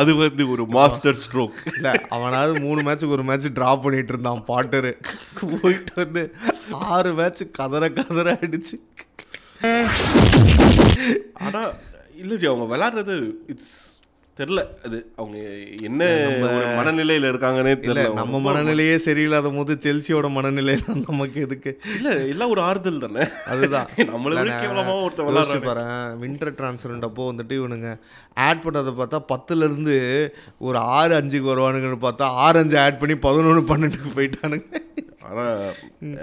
அது 0.00 0.14
வந்து 0.16 0.46
ஒரு 0.54 0.64
மாஸ்டர் 0.76 1.20
ஸ்ட்ரோக் 1.22 1.58
இல்லை 1.74 1.92
அவனாவது 2.08 2.54
மூணு 2.60 2.82
மேட்ச்சுக்கு 2.82 3.16
ஒரு 3.18 3.26
மேட்ச் 3.30 3.48
ட்ரா 3.58 3.72
பண்ணிட்டு 3.84 4.14
இருந்தான் 4.14 4.42
பாட்டரு. 4.48 4.92
போயிட்டு 5.54 5.94
வந்து 5.96 6.24
ஆறு 6.88 7.12
மேட்ச் 7.14 7.44
கதற 7.52 7.84
கதற 7.98 8.38
அடிச்சு. 8.42 8.78
ஆனா 11.44 11.62
இல்ல 12.18 12.34
ஜி 12.36 12.48
அவங்க 12.48 12.66
விளையாடுறது 12.70 13.14
இட்ஸ் 13.52 13.76
தெரில 14.38 14.60
அது 14.86 14.98
அவங்க 15.18 15.36
என்ன 15.86 16.02
மனநிலையில 16.76 17.30
இருக்காங்கன்னே 17.30 17.72
தெரியல. 17.78 18.02
நம்ம 18.18 18.38
மனநிலையே 18.44 18.96
சரியில்லாத 19.04 19.48
போது 19.54 19.72
செல்சியோட 19.84 20.26
மனநிலை 20.30 20.74
நமக்கு 21.00 21.38
எதுக்கு? 21.46 21.70
இல்ல 21.94 22.10
எல்லாம் 22.28 22.52
ஒரு 22.54 22.62
ஆறுதல் 22.66 23.02
தானே? 23.04 23.24
அதுதான். 23.46 23.88
நம்மளை 24.12 24.36
விட 24.38 24.52
கேவலமா 24.58 24.94
ஒருத்தன் 24.98 25.26
யோசிச்சு 25.28 25.32
விளாட்றாரு 25.56 25.66
பாரு 25.66 25.84
வின்டர் 26.22 26.54
டிரான்ஸ்ஃபர் 26.58 27.08
அப்போ 27.08 27.26
வந்துட்டு 27.30 27.56
இவனுங்க 27.58 27.90
ஆட் 28.42 28.64
பண்ணதை 28.64 28.92
பார்த்தா 28.96 29.20
பத்துல 29.32 29.68
இருந்து 29.68 29.96
ஒரு 30.62 30.78
ஆறு 30.94 31.14
அஞ்சுக்கு 31.18 31.52
வருவானுங்கன்னு 31.52 32.00
பார்த்தா 32.06 32.28
ஆறு 32.44 32.60
அஞ்சு 32.62 32.78
ஆட் 32.84 33.00
பண்ணி 33.02 33.16
பதினொன்று 33.26 33.64
பன்னெண்டுக்கு 33.68 34.12
போயிட்டானுங்க. 34.16 34.66
ஆனா 35.28 35.46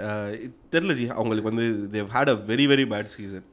அஹ், 0.04 0.32
தெரியல 0.72 0.94
ஜி 0.96 1.06
அவங்களுக்கு 1.14 1.50
வந்து 1.50 1.66
they 1.92 2.12
had 2.14 2.30
a 2.30 2.38
very 2.48 2.66
very 2.68 2.86
bad 2.90 3.14
season 3.14 3.46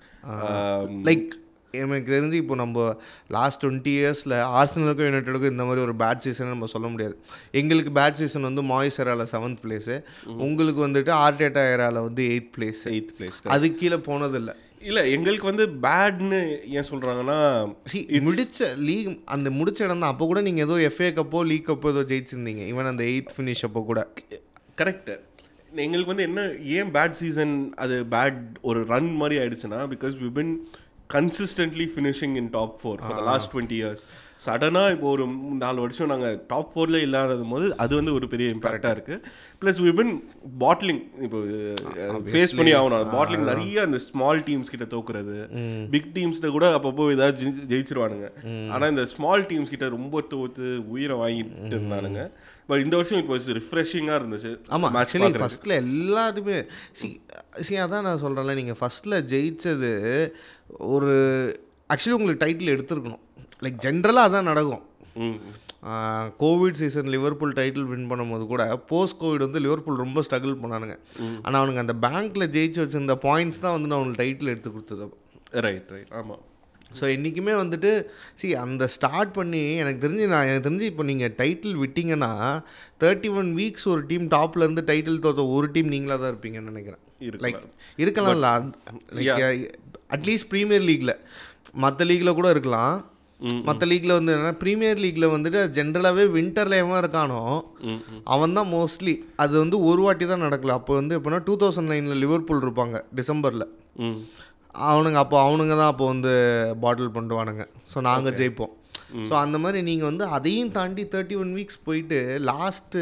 like 1.06 1.30
எனக்கு 1.78 2.10
தெரிஞ்சு 2.16 2.38
இப்போ 2.42 2.56
நம்ம 2.62 2.82
லாஸ்ட் 3.36 3.60
டுவெண்ட்டி 3.62 3.94
இயர்ஸில் 4.00 4.36
ஆர்சனலுக்கும் 4.58 5.08
யுனைடெடுக்கும் 5.08 5.54
இந்த 5.54 5.64
மாதிரி 5.68 5.82
ஒரு 5.86 5.94
பேட் 6.02 6.22
சீசன் 6.26 6.52
நம்ம 6.54 6.68
சொல்ல 6.74 6.88
முடியாது. 6.94 7.16
எங்களுக்கு 7.60 7.92
பேட் 7.98 8.20
சீசன் 8.20 8.48
வந்து 8.50 8.64
மாய்ஸ் 8.72 9.00
செவன்த் 9.34 9.62
பிளேஸு 9.64 9.96
உங்களுக்கு 10.48 10.82
வந்துட்டு 10.88 11.12
ஆர்டேட்டா 11.24 11.64
ஏரால 11.72 12.04
வந்து 12.08 12.24
எயித் 12.34 12.52
பிளேஸ் 12.58 12.84
எயித் 12.94 13.12
பிளேஸ் 13.18 13.40
அது 13.56 13.70
கீழே 13.80 14.00
போனதில்லை. 14.10 14.56
இல்ல 14.90 15.02
எங்களுக்கு 15.16 15.50
வந்து 15.52 15.66
பேட்னு 15.86 16.40
ஏன் 16.78 16.88
சொல்றாங்கன்னா 16.92 17.40
சி 17.92 18.00
முடிச்ச 18.30 18.70
லீக் 18.88 19.12
அந்த 19.36 19.50
முடிச்ச 19.60 19.82
இடம் 19.88 20.04
தான். 20.04 20.14
அப்போ 20.14 20.26
கூட 20.32 20.42
நீங்கள் 20.48 20.66
ஏதோ 20.68 20.78
எஃப்ஏ 20.90 21.12
கப்போ 21.20 21.42
லீக் 21.52 21.70
கப்போ 21.70 21.94
ஏதோ 21.96 22.04
ஜெயிச்சிருந்தீங்க. 22.14 22.64
ஈவன் 22.72 22.92
அந்த 22.94 23.06
எயித் 23.12 23.36
ஃபினிஷ் 23.38 23.66
அப்போ 23.70 23.84
கூட. 23.92 24.02
கரெக்ட் 24.82 25.12
எங்களுக்கு 25.84 26.12
வந்து 26.12 26.26
என்ன 26.30 26.42
ஏன் 26.78 26.90
பேட் 26.96 27.20
சீசன் 27.20 27.54
அது 27.84 27.96
பேட் 28.16 28.42
ஒரு 28.70 28.80
ரன் 28.94 29.12
மாதிரி 29.22 29.36
ஆயிடுச்சுன்னா 29.42 29.80
because 29.94 30.16
we 30.24 30.30
been 30.40 30.52
consistently 31.14 31.86
finishing 31.86 32.38
in 32.38 32.50
top 32.50 32.80
four 32.80 32.98
for 32.98 33.10
the 33.10 33.24
ah. 33.24 33.32
last 33.32 33.52
20 33.52 33.76
years. 33.76 34.06
சடனாக 34.46 34.92
இப்போ 34.92 35.10
ஒரு 35.10 35.26
மூணு 35.26 35.56
நாலு 35.56 35.82
வருஷம் 35.82 36.08
நாங்கள் 36.08 36.44
டாப் 36.48 36.72
ஃபோரில் 36.74 37.02
இல்லாத 37.02 37.46
போது 37.50 37.78
அது 37.78 37.96
வந்து 37.96 38.14
ஒரு 38.14 38.28
பெரிய 38.28 38.50
இம்பாக்டாக 38.50 38.96
இருக்குது 38.96 39.22
ப்ளஸ் 39.62 39.78
வி 39.78 39.94
பின் 39.96 40.24
பாட்லிங் 40.60 41.22
இப்போ 41.22 41.38
ஃபேஸ் 42.20 42.56
பண்ணி 42.56 42.74
ஆகணும். 42.74 43.10
பாட்லிங் 43.10 43.38
நிறைய 43.38 43.82
அந்த 43.82 43.98
ஸ்மால் 43.98 44.40
டீம்ஸ் 44.40 44.76
கிட்ட 44.76 44.98
தோக்குறது. 44.98 45.48
பிக் 45.90 46.10
டீம்ஸ்கிட்ட 46.14 46.50
கூட 46.50 46.76
அப்பப்போ 46.76 47.12
ஏதாவது 47.12 47.46
ஜெயி- 47.46 47.66
ஜெயிச்சிருவானுங்க. 47.68 48.30
ஆனால் 48.70 48.90
இந்த 48.90 49.06
ஸ்மால் 49.06 49.44
டீம்ஸ் 49.44 49.70
கிட்ட 49.70 49.90
ரொம்ப 49.90 50.24
தோத்து 50.30 50.78
உயிரை 50.88 51.18
வாங்கிட்டு 51.18 51.70
இருந்தானுங்க. 51.70 52.32
பட் 52.68 52.82
இந்த 52.82 52.96
வருஷம் 52.96 53.20
இப்போ 53.20 53.38
ரிஃப்ரெஷிங்காக 53.38 54.22
இருந்துச்சு. 54.22 54.60
ஆமாம் 54.68 54.96
ஆக்சுவலி. 54.96 55.26
ஃபஸ்ட்டில் 55.38 55.86
எல்லாத்துமே 55.86 56.66
சி 56.92 57.22
சி 57.52 57.76
அதான் 57.76 58.02
நான் 58.02 58.24
சொல்கிறேன்ல 58.24 58.54
நீங்கள் 58.56 58.76
ஃபஸ்ட்டில் 58.82 59.24
ஜெயிச்சது 59.32 60.28
ஒரு 60.78 61.16
ஆக்சுவலி 61.94 62.10
உங்களுக்கு 62.10 62.46
டைட்டில் 62.46 62.78
எடுத்திருக்கணும். 62.78 63.20
லைக் 63.64 63.84
ஜென்ரலாக 63.86 64.28
அதான் 64.30 64.50
நடக்கும். 64.52 64.86
Covid 66.44 66.80
season 66.82 67.10
Liverpool 67.16 67.58
title 67.58 67.90
win 67.90 68.08
பண்ணும்போது 68.12 68.46
கூட 68.54 68.64
போஸ்ட் 68.92 69.20
கோவிட் 69.24 69.46
வந்து 69.46 69.62
லிவர்பூல் 69.66 70.02
ரொம்ப 70.04 70.22
ஸ்ட்ரகிள் 70.28 70.56
பண்ணானுங்க. 70.64 70.96
ஆனால் 71.44 71.60
அவனுங்க 71.60 71.84
அந்த 71.86 71.96
பேங்க்கில் 72.06 72.52
ஜெயிச்சு 72.56 72.82
வச்சிருந்த 72.84 73.16
பாயிண்ட்ஸ் 73.28 73.62
தான் 73.66 73.76
வந்து 73.78 73.98
அவனுக்கு 73.98 74.22
டைட்டில் 74.24 74.52
எடுத்து 74.54 74.72
கொடுத்தது 74.76 75.08
ரைட் 75.68 75.92
ரைட் 75.96 76.12
ஆமாம் 76.22 76.42
ஸோ 76.98 77.04
என்றைக்குமே 77.14 77.54
வந்துட்டு 77.62 77.92
சி 78.40 78.48
அந்த 78.64 78.88
ஸ்டார்ட் 78.96 79.32
பண்ணி 79.38 79.62
எனக்கு 79.84 80.04
தெரிஞ்சு 80.04 80.26
நான் 80.34 80.48
எனக்கு 80.50 80.66
தெரிஞ்சு 80.68 80.90
இப்போ 80.92 81.04
நீங்கள் 81.12 81.34
டைட்டில் 81.40 81.80
விட்டீங்கன்னா 81.84 82.32
தேர்ட்டி 83.04 83.30
ஒன் 83.40 83.50
வீக்ஸ் 83.60 83.88
ஒரு 83.94 84.02
டீம் 84.12 84.26
டாப்ல 84.36 84.66
இருந்து 84.66 84.84
டைட்டில் 84.92 85.24
தோத்த 85.24 85.46
ஒரு 85.56 85.70
டீம் 85.76 85.90
நீங்களாக 85.94 86.22
தான் 86.24 86.32
இருப்பீங்கன்னு 86.34 86.74
நினைக்கிறேன். 86.74 87.02
லைக் 87.46 87.58
இருக்கலாம். 87.60 87.72
இருக்கலாம்ல 88.04 88.52
லைக் 89.18 89.64
அட்லீஸ்ட் 90.18 90.50
ப்ரீமியர் 90.54 90.86
லீக்ல 90.90 91.14
மற்ற 91.86 92.06
லீக்ல 92.12 92.34
கூட 92.40 92.50
இருக்கலாம். 92.56 92.96
மற்ற 93.68 93.88
லீக்ல 93.92 94.18
வந்து 94.18 94.34
என்னன்னா 94.34 94.54
ப்ரீமியர் 94.64 95.00
லீக்ல 95.04 95.26
வந்துட்டு 95.34 95.62
ஜென்ரலாகவே 95.78 96.26
வின்டர்ல 96.36 96.78
எவன் 96.84 97.02
இருக்கானோ 97.04 97.40
அவன் 98.34 98.56
தான் 98.58 98.70
மோஸ்ட்லி 98.76 99.16
அது 99.44 99.54
வந்து 99.64 99.78
ஒரு 99.90 100.02
வாட்டி 100.06 100.26
தான் 100.32 100.46
நடக்கல. 100.48 100.76
அப்போ 100.80 100.94
வந்து 101.00 101.18
எப்படின்னா 101.18 101.42
டூ 101.48 101.56
தௌசண்ட் 101.64 101.92
நைனில் 101.94 102.22
லிவர்பூல் 102.24 102.64
இருப்பாங்க 102.66 103.00
டிசம்பரில். 103.20 103.66
அவனுங்க 104.90 105.20
அப்போ 105.24 105.38
அவனுங்க 105.48 105.74
தான் 105.82 105.92
அப்போ 105.94 106.06
வந்து 106.14 106.34
பாட்டில் 106.84 107.16
பண்ணுவானுங்க 107.18 107.66
ஸோ 107.92 107.98
நாங்கள் 108.10 108.38
ஜெயிப்போம். 108.40 108.74
ஸோ 109.30 109.34
அந்த 109.44 109.58
மாதிரி 109.64 109.80
நீங்கள் 109.90 110.10
வந்து 110.12 110.26
அதையும் 110.38 110.74
தாண்டி 110.78 111.04
தேர்ட்டி 111.14 111.36
ஒன் 111.44 111.54
வீக்ஸ் 111.58 111.84
போயிட்டு 111.88 112.20
லாஸ்ட்டு 112.52 113.02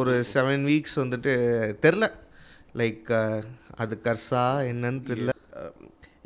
ஒரு 0.00 0.14
செவன் 0.34 0.64
வீக்ஸ் 0.70 0.96
வந்துட்டு 1.02 1.34
தெரில 1.84 2.06
லைக் 2.80 3.10
அது 3.82 3.94
கர்சா 4.06 4.44
என்னன்னு 4.70 5.02
தெரில 5.10 5.30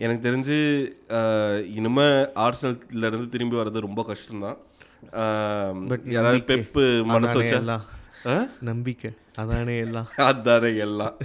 எனக்கு 0.01 0.31
தெரிஞ்சு 0.31 1.65
இனிமே 1.65 2.11
ஆர்சனல்ல 2.35 3.07
இருந்து 3.07 3.29
திரும்பி 3.29 3.57
வர்றது 3.57 3.81
ரொம்ப 3.81 4.07
கஷ்டம்தான். 4.09 4.57
But 5.89 6.01
யாராவது. 6.05 6.57
பெப்பு 6.57 7.05
மனசு 7.05 7.43
வச்சா? 7.43 7.81
நம்பிக்கை. 8.61 9.11
அதானே 9.35 9.79
எல்லாம். 9.79 10.09
அதானே 10.17 10.77
எல்லாம். 10.77 11.17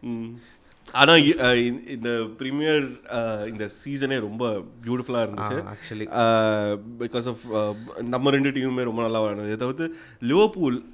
ம். 0.92 0.94
ஆனா 0.94 1.12
இ- 1.12 1.38
அஹ், 1.38 1.88
இந்த- 1.88 2.26
ப்ரீமியர் 2.38 3.48
இந்த 3.48 3.68
சீசனே 3.68 4.20
ரொம்ப 4.20 4.64
பியூட்டிஃபுல்லாக 4.84 5.26
இருந்துச்சு. 5.26 5.64
actually. 5.70 6.08
பிகாஸ் 6.98 7.28
ஆஃப் 7.28 7.74
நம்ம 8.02 8.30
ரெண்டு 8.30 8.50
டீமுமே 8.50 8.82
ரொம்ப 8.82 9.02
நல்லா 9.02 9.22
விளையாடுது 9.22 9.44
இதை 9.44 9.56
தவிர்த்து 9.56 9.94
லிவர்பூல் 10.20 10.84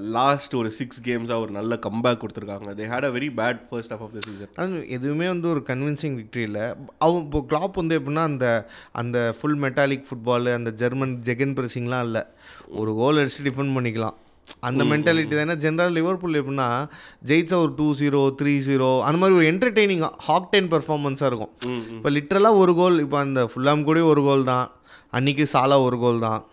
லாஸ்ட் 0.00 0.54
ஒரு 0.54 0.70
சிக்ஸ் 0.70 1.02
கேம்ஸாக 1.02 1.40
ஒரு 1.40 1.50
நல்ல 1.50 1.78
கம்பேக் 1.86 2.24
கொடுத்துருக்காங்க. 2.24 2.74
They 2.74 2.88
had 2.88 3.04
a 3.04 3.08
very 3.08 3.30
bad 3.36 3.68
first 3.68 3.92
half 3.92 4.02
of 4.02 4.10
the 4.12 4.18
season 4.20 4.88
எதுவுமே 4.88 5.26
வந்து 5.26 5.48
ஒரு 5.48 5.62
கன்வின்சிங் 5.66 6.22
விக்ட்ரி 6.22 6.36
இல்லை. 6.36 6.60
அவன் 6.98 7.22
இப்போ 7.22 7.44
கிளாப் 7.48 7.74
வந்து 7.74 8.00
எப்படின்னா 8.00 8.14
அந்த 8.14 8.68
அந்த 8.92 9.34
ஃபுல் 9.40 9.58
மெட்டாலிக் 9.58 10.04
ஃபுட்பால் 10.08 10.54
அந்த 10.54 10.72
ஜெர்மன் 10.72 11.20
ஜெகன் 11.24 11.54
பிரசிங்லாம் 11.54 12.02
இல்லை. 12.02 12.22
ஒரு 12.68 12.94
கோல் 12.94 13.16
அடிச்சு 13.16 13.44
டிஃபெண்ட் 13.44 13.76
பண்ணிக்கலாம். 13.76 14.14
அந்த 14.60 14.84
மென்டாலிட்டி 14.84 15.44
தான். 15.44 15.56
ஜென்ரல் 15.56 15.90
லிவர்பூல் 15.90 16.44
எப்படின்னா 16.44 16.88
ஜெயிச்சா 17.26 17.54
ஒரு 17.54 17.72
டூ 17.76 17.94
ஜீரோ 17.94 18.34
த்ரீ 18.42 18.52
ஜீரோ 18.68 19.00
அந்த 19.00 19.18
மாதிரி 19.18 19.36
ஒரு 19.38 19.46
என்டர்டெய்னிங் 19.52 20.10
ஹாக் 20.18 20.50
டென் 20.50 20.68
பர்ஃபார்மன்ஸாக 20.68 21.26
இருக்கும். 21.26 21.52
இப்போ 21.88 22.10
லிட்ரலாக 22.10 22.54
ஒரு 22.54 22.74
கோல் 22.74 22.98
இப்போ 23.00 23.18
அந்த 23.18 23.50
ஃபுல்லாம் 23.54 23.84
கூட 23.84 24.04
ஒரு 24.04 24.22
கோல் 24.22 24.44
தான். 24.44 24.70
அன்னைக்கு 25.10 25.48
சாலா 25.52 25.82
ஒரு 25.82 25.98
கோல் 25.98 26.18
தான். 26.18 26.44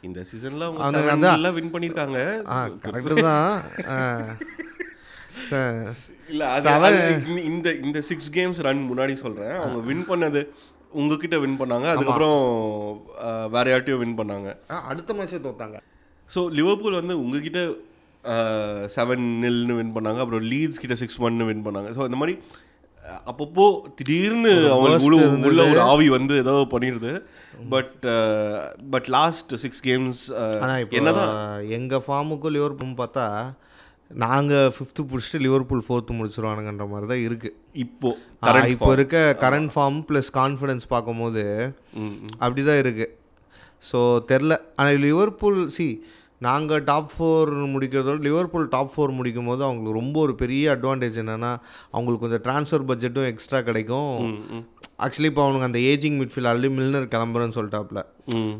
இந்த 0.00 0.24
சீசன்ல 0.30 0.64
அவங்க 0.66 1.50
வின் 1.50 1.72
பண்ணிருக்காங்க 1.72 2.18
கரெக்டு 2.82 3.22
தான். 3.22 3.62
இல்ல 6.28 6.48
அது 6.48 7.44
இந்த- 7.44 7.76
இந்த 7.82 8.00
சிக்ஸ் 8.00 8.30
கேம்ஸ் 8.30 8.62
ரன் 8.62 8.90
முன்னாடி 8.90 9.14
சொல்றேன். 9.14 9.50
அவங்க 9.50 9.78
வின் 9.78 10.08
பண்ணது 10.08 10.46
உங்ககிட்ட 10.90 11.38
வின் 11.38 11.60
பண்ணாங்க. 11.60 11.86
அதுக்கப்புறம் 11.88 12.40
வேற 13.50 13.64
யார்ட்டையும் 13.64 13.98
வின் 13.98 14.18
பண்ணாங்க. 14.18 14.56
அடுத்த 14.66 15.14
மேட்சே 15.14 15.38
தோத்தாங்க. 15.46 15.78
ஸோ 16.34 16.40
லிவர்பூல் 16.58 17.00
வந்து 17.00 17.16
உங்ககிட்ட 17.24 17.60
செவன் 18.96 19.26
நில்னு 19.42 19.76
வின் 19.78 19.92
பண்ணாங்க. 19.96 20.20
அப்புறம் 20.22 20.46
லீட்ஸ் 20.52 20.80
கிட்ட 20.82 20.94
சிக்ஸ் 21.02 21.20
ஒன்னு 21.26 21.50
வின் 21.50 21.66
பண்ணாங்க. 21.66 21.90
ஸோ 21.96 22.02
இந்த 22.08 22.18
மாதிரி 22.22 22.34
அப்பப்போ 23.28 23.66
திடீர்னு 23.98 24.50
அவங்களுக்கு 24.72 25.06
உள்ள 25.50 25.62
ஒரு 25.72 25.80
ஆவி 25.90 26.06
வந்து 26.16 26.34
ஏதோ 26.42 26.54
பண்ணிடுது. 26.72 27.12
But 27.74 28.04
but 28.94 29.08
last 29.16 29.52
six 29.62 29.82
games 29.86 30.20
என்னதான் 30.98 31.32
எங்கள் 31.78 32.04
ஃபார்முக்கும் 32.06 32.54
லிவர்பூல் 32.56 32.98
பார்த்தா 33.00 33.26
நாங்கள் 34.24 34.68
ஃபிஃப்த்து 34.74 35.06
பிடிச்சிட்டு 35.08 35.40
லிவர்பூல் 35.46 35.86
ஃபோர்த்து 35.86 36.18
முடிச்சிருவானுங்கன்ற 36.18 36.84
மாதிரி 36.92 37.08
தான் 37.12 37.24
இருக்குது 37.28 37.56
இப்போ 37.84 38.10
இப்போ. 38.74 38.86
இருக்க 38.96 39.16
கரண்ட் 39.44 39.72
ஃபார்ம் 39.74 39.98
ப்ளஸ் 40.10 40.30
கான்ஃபிடன்ஸ் 40.40 40.86
பார்க்கும்போது 40.94 41.44
அப்படி 42.44 42.62
தான் 42.70 42.80
இருக்குது 42.84 43.08
ஸோ 43.82 43.98
தெரில. 44.30 44.54
ஆனால் 44.78 45.02
லிவர்பூல் 45.08 45.60
சி 45.78 45.88
நாங்கள் 46.46 46.82
டாப் 46.88 47.12
ஃபோர் 47.12 47.50
முடிக்கிறதோட 47.72 48.18
லிவர்பூல் 48.26 48.66
டாப் 48.74 48.90
ஃபோர் 48.92 49.12
முடிக்கும் 49.18 49.48
போது 49.50 49.62
அவங்களுக்கு 49.66 49.96
ரொம்ப 50.00 50.16
ஒரு 50.24 50.34
பெரிய 50.42 50.64
அட்வான்டேஜ் 50.74 51.16
என்னென்னா 51.22 51.50
அவங்களுக்கு 51.94 52.24
கொஞ்சம் 52.24 52.44
ட்ரான்ஸ்ஃபர் 52.44 52.84
பட்ஜெட்டும் 52.90 53.28
எக்ஸ்ட்ரா 53.30 53.60
கிடைக்கும். 53.68 54.12
ஆக்சுவலி 55.04 55.30
இப்போ 55.30 55.42
அவனுக்கு 55.44 55.68
அந்த 55.68 55.80
ஏஜிங் 55.92 56.18
மிட்ஃபீல்ட் 56.20 56.50
ஆல்ரெடி 56.50 56.70
மில்னர் 56.76 57.08
கிளம்புறேன்னு 57.14 57.56
சொல்லிட்டாப்ல. 57.58 58.02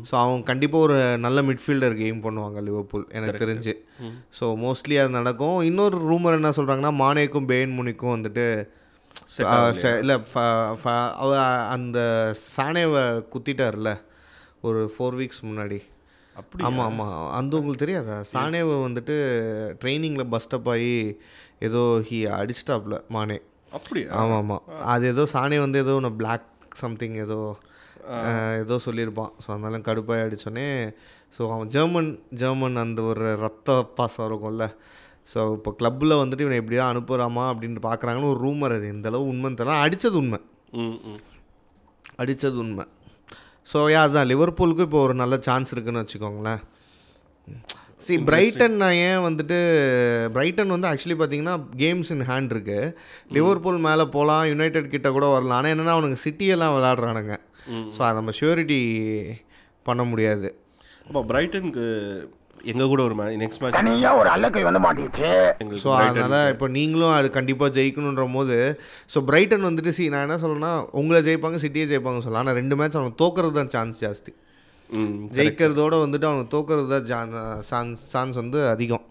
ஸோ 0.09 0.13
அவங்க 0.23 0.43
கண்டிப்பாக 0.51 0.85
ஒரு 0.87 0.97
நல்ல 1.25 1.41
மிட்ஃபீல்டர் 1.49 1.95
கேம் 2.01 2.19
பண்ணுவாங்க 2.25 2.65
லிவர்பூல் 2.67 3.07
எனக்கு 3.19 3.41
தெரிஞ்சு. 3.45 3.75
ஸோ 4.39 4.47
மோஸ்ட்லி 4.65 4.97
அது 5.03 5.17
நடக்கும். 5.19 5.57
இன்னொரு 5.69 5.97
ரூமர் 6.11 6.39
என்ன 6.39 6.53
சொல்கிறாங்கன்னா 6.59 6.93
மானேக்கும் 7.05 7.49
பேன் 7.53 7.77
முனிக்கும் 7.79 8.15
வந்துட்டு 8.15 8.47
இல்லை 10.03 10.17
அந்த 11.77 11.99
சானேவை 12.55 13.05
குத்திட்டார்ல 13.33 13.91
ஒரு 14.67 14.79
ஃபோர் 14.93 15.17
வீக்ஸ் 15.19 15.43
முன்னாடி? 15.49 15.79
ஆமாம் 16.67 16.85
ஆமாம் 16.89 17.15
அந்த 17.37 17.53
உங்களுக்கு 17.59 17.83
தெரியாதா? 17.83 18.17
சானேவை 18.33 18.75
வந்துட்டு 18.85 19.15
ட்ரைனிங்கில் 19.81 20.31
பஸ்டப் 20.33 20.69
ஆகி 20.73 20.93
ஏதோ 21.67 21.81
ஹி 22.09 22.19
அடிச்சிட்டாப்ல 22.39 22.97
மானே. 23.15 23.37
அப்படியா? 23.77 24.09
ஆமாம் 24.19 24.37
ஆமாம் 24.41 24.63
அது 24.93 25.05
ஏதோ 25.13 25.23
சானே 25.33 25.57
வந்து 25.65 25.79
ஏதோ 25.85 25.95
ஒன்று 25.99 26.11
பிளாக் 26.21 26.47
சம்திங் 26.83 27.17
ஏதோ 27.25 27.39
ஏதோ 28.61 28.75
சொல்லியிருப்பான். 28.85 29.33
ஸோ 29.43 29.47
அதனால 29.55 29.79
கடுப்பாய் 29.87 30.23
அடிச்சோடனே 30.25 30.67
ஸோ 31.35 31.41
அவன் 31.55 31.71
ஜெர்மன் 31.75 32.09
ஜெர்மன் 32.41 32.77
அந்த 32.83 33.01
ஒரு 33.09 33.25
ரத்த 33.43 33.75
பாசம் 33.97 34.27
இருக்கும்ல. 34.29 34.65
ஸோ 35.33 35.39
இப்போ 35.57 35.71
கிளப்பில் 35.79 36.19
வந்துட்டு 36.21 36.45
இவனை 36.45 36.59
எப்படி 36.61 36.77
தான் 36.79 36.91
அனுப்புகிறாமா 36.93 37.43
அப்படின்னு 37.51 37.81
பார்க்குறாங்கன்னு 37.89 38.31
ஒரு 38.33 38.41
ரூமர் 38.45 38.75
அது. 38.77 38.87
அளவு 39.11 39.29
உண்மைன்னு 39.33 39.59
தெரியல. 39.59 39.83
அடித்தது 39.85 40.17
உண்மை. 40.21 40.39
அடித்தது 42.21 42.57
உண்மை. 42.63 42.85
ஸோ 43.71 43.79
யா 43.93 44.01
அதுதான் 44.05 44.29
லிவர்பூலுக்கு 44.31 44.85
இப்போ 44.87 44.99
ஒரு 45.07 45.15
நல்ல 45.21 45.35
சான்ஸ் 45.47 45.73
இருக்குன்னு 45.73 46.01
வச்சுக்கோங்களேன். 46.03 46.61
சி 48.05 48.13
பிரைட்டன் 48.27 48.75
நான் 48.81 48.99
ஏன் 49.07 49.23
வந்துட்டு 49.25 49.57
பிரைட்டன் 50.35 50.73
வந்து 50.75 50.89
ஆக்சுவலி 50.89 51.17
பார்த்தீங்கன்னா 51.19 51.55
கேம்ஸ் 51.81 52.11
இன் 52.15 52.25
ஹேண்ட் 52.29 52.53
இருக்கு. 52.55 52.79
லிவர்பூல் 53.37 53.79
மேலே 53.87 54.05
போகலாம் 54.15 54.45
யுனைடெட் 54.51 54.93
கிட்ட 54.93 55.09
கூட 55.17 55.27
வரலாம். 55.35 55.57
ஆனால் 55.59 55.73
என்னென்னா 55.73 55.95
அவனுங்க 55.97 56.19
சிட்டியெல்லாம் 56.25 56.75
விளாடுறானுங்க 56.75 57.35
ஸோ 57.95 57.99
அதை 58.07 58.15
நம்ம 58.19 58.33
ஷியூரிட்டி 58.39 58.81
பண்ண 59.89 60.03
முடியாது. 60.11 60.49
அப்போ 61.07 61.21
பிரைட்டனுக்கு 61.31 61.85
எங்க 62.71 62.85
கூட 62.91 63.01
ஒரு 63.07 63.15
நெக்ஸ்ட் 63.43 63.61
மேட்ச் 63.61 63.77
தனியா 63.77 64.09
ஒரு 64.21 64.29
அல்லக்கை 64.33 64.63
வந்து 64.67 64.81
மாட்டிக்கிச்சு. 64.85 65.29
ஸோ 65.83 65.89
அதனால் 65.99 66.37
இப்போ 66.53 66.67
நீங்களும் 66.77 67.15
அது 67.17 67.27
கண்டிப்பாக 67.37 67.69
ஜெயிக்கணுன்ற 67.77 68.25
போது 68.37 68.57
ஸோ 69.13 69.21
பிரைட்டன் 69.29 69.67
வந்துட்டு 69.69 69.93
சி 69.97 70.05
நான் 70.13 70.25
என்ன 70.27 70.37
சொல்றேன்னா 70.43 70.73
உங்களை 71.01 71.21
ஜெயிப்பாங்க 71.27 71.59
சிட்டியை 71.65 71.87
ஜெயிப்பாங்க 71.91 72.21
சொல்லலாம். 72.25 72.45
ஆனால் 72.45 72.59
ரெண்டு 72.61 72.77
மேட்ச் 72.81 72.97
அவனுக்கு 72.99 73.21
தோக்கிறது 73.23 73.55
தான் 73.59 73.71
சான்ஸ் 73.75 74.01
ஜாஸ்தி. 74.05 74.33
ஜெயிக்கிறதோட 75.37 75.95
வந்துட்டு 76.05 76.29
அவனுக்கு 76.31 76.53
தோக்கிறது 76.55 76.89
தான் 76.93 77.33
சான்ஸ் 77.71 78.03
சான்ஸ் 78.13 78.39
வந்து 78.43 78.61
அதிகம். 78.73 79.05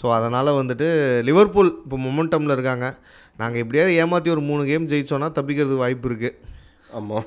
ஸோ 0.00 0.06
அதனால் 0.18 0.56
வந்துட்டு 0.60 0.88
லிவர்பூல் 1.28 1.70
இப்போ 1.84 1.96
மொமெண்டமில் 2.06 2.56
இருக்காங்க. 2.56 2.86
நாங்கள் 3.40 3.62
எப்படியாவது 3.62 3.92
ஏமாற்றி 4.02 4.30
ஒரு 4.34 4.42
மூணு 4.48 4.62
கேம் 4.70 4.90
ஜெயிச்சோன்னா 4.92 5.28
தப்பிக்கிறதுக்கு 5.38 5.84
வாய்ப்பு 5.84 6.08
இருக்குது 6.10 6.38
ஆமாம் 6.98 7.26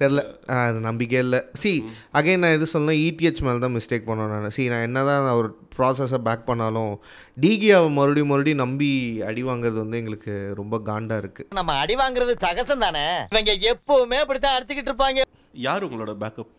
தெரில. 0.00 0.20
அது 0.62 0.78
நம்பிக்கை 0.88 1.18
இல்லை. 1.24 1.40
சி 1.62 1.72
அகைன் 2.18 2.42
நான் 2.44 2.56
எது 2.58 2.68
சொல்லணும் 2.72 3.02
இடிஹெச் 3.06 3.42
மேலே 3.46 3.60
தான் 3.64 3.76
மிஸ்டேக் 3.76 4.08
பண்ணேன் 4.08 4.32
நான். 4.34 4.54
சி 4.56 4.64
நான் 4.72 4.86
என்ன 4.88 5.04
தான் 5.10 5.28
ஒரு 5.40 5.50
ப்ராசஸை 5.76 6.20
பேக் 6.28 6.48
பண்ணாலும் 6.48 6.94
டிகியாவை 7.36 7.90
மறுபடியும் 7.98 8.30
மறுபடியும் 8.32 8.62
நம்பி 8.64 8.90
அடி 9.28 9.44
வாங்குறது 9.50 9.78
வந்து 9.84 10.00
எங்களுக்கு 10.00 10.34
ரொம்ப 10.60 10.80
காண்டாக 10.88 11.22
இருக்குது 11.24 11.58
நம்ம 11.60 11.76
அடி 11.84 11.96
வாங்குறது 12.02 12.34
சகசம் 12.46 12.84
தானே? 12.86 13.06
இவங்க 13.34 13.54
எப்பவுமே 13.72 14.18
அப்படித்தான் 14.24 14.56
அடிச்சுக்கிட்டு 14.56 14.92
இருப்பாங்க. 14.92 15.22
யார் 15.68 15.86
உங்களோட 15.88 16.14
பேக்கப் 16.24 16.52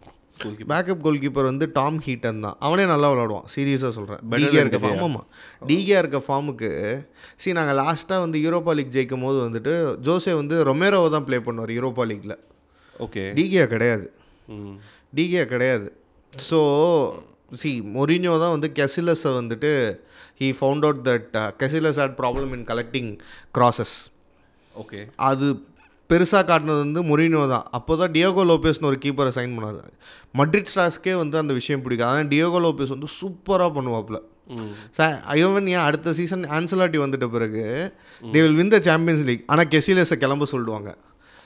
பேக்கப் 0.69 1.03
கோல் 1.03 1.19
கீப்பர் 1.23 1.47
வந்து 1.49 1.65
டாம் 1.75 1.99
ஹீட்டன் 2.05 2.39
தான். 2.45 2.55
அவனே 2.67 2.85
நல்லா 2.91 3.07
விளாடுவான் 3.11 3.45
சீரியஸாக 3.53 3.91
சொல்கிறேன் 3.97 4.21
than 4.31 4.61
இருக்க. 4.61 4.79
ஃபார்ம் 4.83 5.03
ஆமாம் 5.07 5.27
டிகியா 5.69 5.97
இருக்க 6.03 6.19
ஃபார்முக்கு 6.25 6.69
சி 7.43 7.53
நாங்கள் 7.57 7.77
லாஸ்ட்டாக 7.81 8.23
வந்து 8.25 8.39
யூரோப்பா 8.45 8.73
லீக் 8.77 8.95
ஜெயிக்கும் 8.95 9.25
போது 9.27 9.37
வந்துட்டு 9.45 9.73
ஜோசே 10.07 10.33
வந்து 10.41 10.57
ரொமேரோவை 10.69 11.11
தான் 11.15 11.27
ப்ளே 11.27 11.39
பண்ணுவார் 11.47 11.75
யூரோப்பா 11.77 12.05
லீக்கில் 12.11 12.35
ஓகே 13.05 13.23
டிகியா 13.37 13.65
கிடையாது. 13.73 14.05
டிகியா 15.17 15.43
கிடையாது. 15.53 15.87
ஸோ 16.33 16.59
சி 17.61 17.71
மொரினியோ 17.95 18.35
தான் 18.43 18.53
வந்து 18.55 18.69
கெசிலஸை 18.79 19.31
வந்துட்டு 19.39 19.71
he 20.39 20.47
found 20.59 20.85
out 20.87 21.03
that 21.09 21.29
Casillas 21.61 21.99
had 22.01 22.17
problem 22.21 22.51
in 22.57 22.65
collecting 22.71 23.11
crosses 23.57 23.95
okay 24.75 24.99
அது 25.29 25.47
பெருசாக 26.09 26.43
காட்டினது 26.49 26.81
வந்து 26.85 27.01
மொரினியோ 27.09 27.43
தான். 27.53 27.65
அப்போ 27.77 27.93
தான் 28.01 28.11
டியோகோ 28.15 28.43
லோபேஸ்னு 28.49 28.89
ஒரு 28.89 28.97
கீப்பரை 29.03 29.31
சைன் 29.37 29.53
பண்ணார் 29.57 29.91
மட்ரிட் 30.39 30.71
ஸ்டார்ஸ்க்கே 30.71 31.13
வந்து 31.21 31.37
அந்த 31.41 31.53
விஷயம் 31.59 31.83
பிடிக்கும் 31.85 32.09
ஆனால் 32.09 32.29
டியோகோ 32.33 32.59
லோபேஸ் 32.65 32.93
வந்து 32.95 33.09
சூப்பராக 33.19 33.71
பண்ணுவாப்புல. 33.77 34.19
ஐவன் 35.37 35.67
ஏன் 35.73 35.85
அடுத்த 35.87 36.13
சீசன் 36.19 36.43
ஆன்சலாட்டி 36.57 36.97
வந்துட்ட 37.03 37.27
பிறகு 37.35 37.63
they 38.33 38.39
will 38.45 38.59
win 38.61 38.73
the 38.75 38.79
Champions 38.89 39.23
League 39.29 39.45
ஆனால் 39.53 39.69
கெசிலஸை 39.73 40.17
கிளம்ப 40.23 40.47
சொல்லிடுவாங்க 40.53 40.91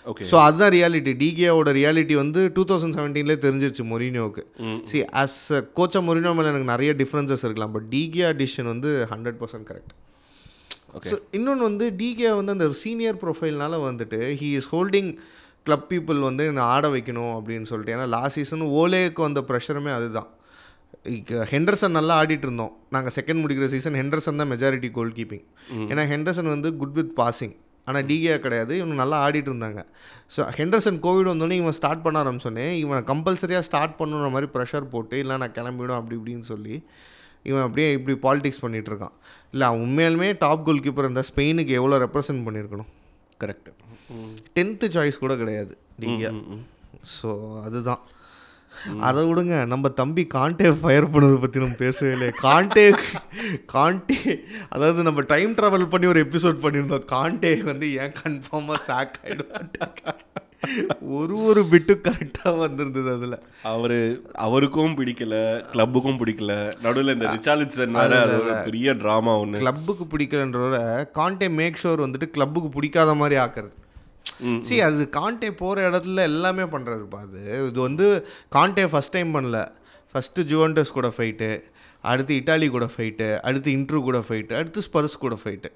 ஓகே 0.07 0.25
ஸோ 0.29 0.35
அதுதான் 0.41 0.73
ரியாலிட்டி 0.75 1.11
டிகேவோட 1.21 1.69
ரியாலிட்டி 1.77 2.15
வந்து 2.15 2.41
டூ 2.55 2.63
தௌசண்ட் 2.63 2.97
செவன்டீன்லேயே 2.97 3.39
தெரிஞ்சிருச்சு 3.45 3.83
மொரினியோவுக்கு 3.89 4.43
சி 4.85 4.99
அஸ் 5.23 5.39
கோச்சா 5.79 6.01
மொரினியோ 6.07 6.33
மேலே 6.33 6.49
எனக்கு 6.49 6.71
நிறைய 6.71 6.93
டிஃப்ரென்சஸ் 6.93 7.43
இருக்கலாம் 7.43 7.73
பட் 7.73 7.87
டிகே 7.89 8.23
அடிஷன் 8.29 8.65
வந்து 8.65 8.91
ஹண்ட்ரட் 9.11 9.39
பர்சன்ட் 9.41 9.67
கரெக்ட் 9.71 9.93
ஸோ 11.07 11.17
இன்னொன்று 11.31 11.63
வந்து 11.63 11.87
டிகே 11.97 12.29
வந்து 12.35 12.55
அந்த 12.55 12.67
சீனியர் 12.83 13.19
ப்ரொஃபைல்னால 13.23 13.81
வந்துட்டு 13.83 14.19
he 14.41 14.49
is 14.59 14.69
holding 14.71 15.11
club 15.65 15.87
people 15.91 16.19
வந்து 16.21 16.43
என்னை 16.45 16.63
ஆட 16.73 16.87
வைக்கணும் 16.87 17.33
அப்படின்னு 17.37 17.67
சொல்லிட்டு. 17.71 17.93
ஏன்னா 17.95 18.05
லாஸ்ட் 18.13 18.37
சீசன் 18.39 18.63
ஓலேக்கு 18.79 19.21
வந்த 19.21 19.41
ப்ரெஷருமே 19.49 19.91
அதுதான். 19.91 20.29
ஹெண்டர்சன் 21.51 21.95
நல்லா 21.97 22.13
ஆடிட்டு 22.21 22.45
இருந்தோம் 22.47 22.73
நாங்கள் 22.89 23.13
செகண்ட் 23.17 23.41
முடிக்கிற 23.41 23.67
சீசன் 23.67 23.97
ஹெண்டர்சன் 24.01 24.39
தான் 24.41 24.51
மெஜாரிட்டி 24.51 24.91
கோல் 24.91 25.13
கீப்பிங் 25.17 25.43
ஏன்னா 25.89 26.03
ஹெண்டர்சன் 26.13 26.49
வந்து 26.53 26.69
குட் 26.75 26.95
வித் 26.95 27.13
பாசிங் 27.19 27.55
ஆனால் 27.87 28.05
டிகே 28.09 28.37
கிடையாது. 28.45 28.73
இவங்க 28.79 28.95
நல்லா 29.01 29.17
ஆடிட்டு 29.25 29.49
இருந்தாங்க. 29.51 29.81
ஸோ 30.35 30.47
ஹெண்டர்சன் 30.57 30.97
கோவிட் 31.05 31.29
வந்தோடனே 31.31 31.57
இவன் 31.63 31.77
ஸ்டார்ட் 31.79 32.03
பண்ண 32.05 32.17
ஆரம்பிச்சோன்னே 32.23 32.65
இவனை 32.83 33.01
கம்பல்சரியாக 33.11 33.65
ஸ்டார்ட் 33.69 33.95
பண்ணுற 33.99 34.29
மாதிரி 34.35 34.49
ப்ரெஷர் 34.55 34.87
போட்டு 34.93 35.17
இல்லை 35.23 35.37
நான் 35.43 35.55
கிளம்பிடும் 35.59 35.99
அப்படி 35.99 36.17
இப்படின்னு 36.19 36.47
சொல்லி 36.53 36.75
இவன் 37.49 37.65
அப்படியே 37.65 37.87
இப்படி 37.97 38.13
பாலிடிக்ஸ் 38.25 38.63
பண்ணிட்டு 38.63 38.89
இருக்கான். 38.91 39.15
இல்லை 39.53 39.65
அவன் 39.69 39.83
உண்மையாலுமே 39.85 40.29
டாப் 40.43 40.65
கோல் 40.67 40.83
கீப்பர் 40.85 41.05
இருந்தால் 41.07 41.29
ஸ்பெயினுக்கு 41.31 41.73
எவ்வளோ 41.79 41.97
ரெப்ரசன்ட் 42.05 42.43
பண்ணியிருக்கணும்? 42.47 42.89
கரெக்ட் 43.43 43.69
டென்த்து 44.57 44.87
சாய்ஸ் 44.95 45.23
கூட 45.23 45.33
கிடையாது 45.41 45.73
டிகியா 46.03 46.31
ஸோ 47.15 47.29
அதுதான். 47.67 48.03
அதை 49.07 49.21
விடுங்க 49.27 49.55
நம்ம 49.73 49.89
தம்பி 49.99 50.23
காண்டே 50.35 50.69
ஃபயர் 50.81 51.11
பண்ணதை 51.13 51.37
பற்றி 51.43 51.63
நம்ம 51.63 51.79
பேசவே 51.85 52.11
இல்லை 52.15 52.29
காண்டே 52.45 52.85
காண்டே 53.73 54.19
அதாவது 54.69 55.01
நம்ம 55.09 55.23
டைம் 55.33 55.53
ட்ராவல் 55.59 55.91
பண்ணி 55.93 56.07
ஒரு 56.13 56.21
எபிசோட் 56.27 56.63
பண்ணியிருந்தோம். 56.63 57.07
காண்டே 57.15 57.53
வந்து 57.71 57.87
ஏன் 58.03 58.17
கன்ஃபார்மாக 58.21 58.79
சாக் 58.89 59.17
ஆகிடுவாட்டாங்க 59.23 60.13
ஒரு 61.17 61.35
ஒரு 61.49 61.61
பிட்டு 61.71 61.93
கரெக்டாக 62.05 62.53
வந்திருந்தது 62.57 63.09
அதில். 63.15 63.35
அவரு 63.71 63.97
அவருக்கும் 64.45 64.95
பிடிக்கல 64.99 65.35
கிளப்புக்கும் 65.73 66.19
பிடிக்கல. 66.21 66.53
நடுவில் 66.85 67.13
இந்த 67.15 67.27
ரிச்சார்லிசன் 67.35 67.97
வேற 67.99 68.21
அது 68.21 68.37
ஒரு 68.43 68.55
பெரிய 68.67 68.93
ட்ராமா 69.01 69.33
ஒன்று 69.41 69.61
கிளப்புக்கு 69.63 70.07
பிடிக்கலன்றத 70.13 70.79
காண்டே 71.19 71.49
மேக் 71.59 71.81
ஷோர் 71.83 72.05
வந்துட்டு 72.05 72.29
கிளப்புக்கு 72.37 72.71
பிடிக்காத 72.77 73.13
மாதிரி 73.21 73.37
ஆக்குறது. 73.43 73.75
சி 74.67 74.75
அது 74.87 75.03
காண்டே 75.17 75.49
போகிற 75.61 75.89
இடத்துல 75.89 76.23
எல்லாமே 76.31 76.65
பண்ணுறாருப்பா 76.73 77.19
அது. 77.25 77.41
இது 77.69 77.79
வந்து 77.87 78.07
காண்டே 78.55 78.85
ஃபஸ்ட் 78.93 79.15
டைம் 79.15 79.31
பண்ணல. 79.37 79.59
ஃபஸ்ட்டு 80.11 80.47
ஜுவன்டஸ் 80.51 80.95
கூட 80.97 81.07
ஃபைட்டு 81.15 81.49
அடுத்து 82.03 82.33
இட்டாலி 82.39 82.67
கூட 82.75 82.85
ஃபைட்டு 82.93 83.27
அடுத்து 83.47 83.69
இன்ட்ரூ 83.77 83.99
கூட 84.07 84.19
ஃபைட்டு 84.27 84.57
அடுத்து 84.59 84.85
ஸ்பர்ஸ் 84.87 85.17
கூட 85.23 85.35
ஃபைட்டு 85.41 85.69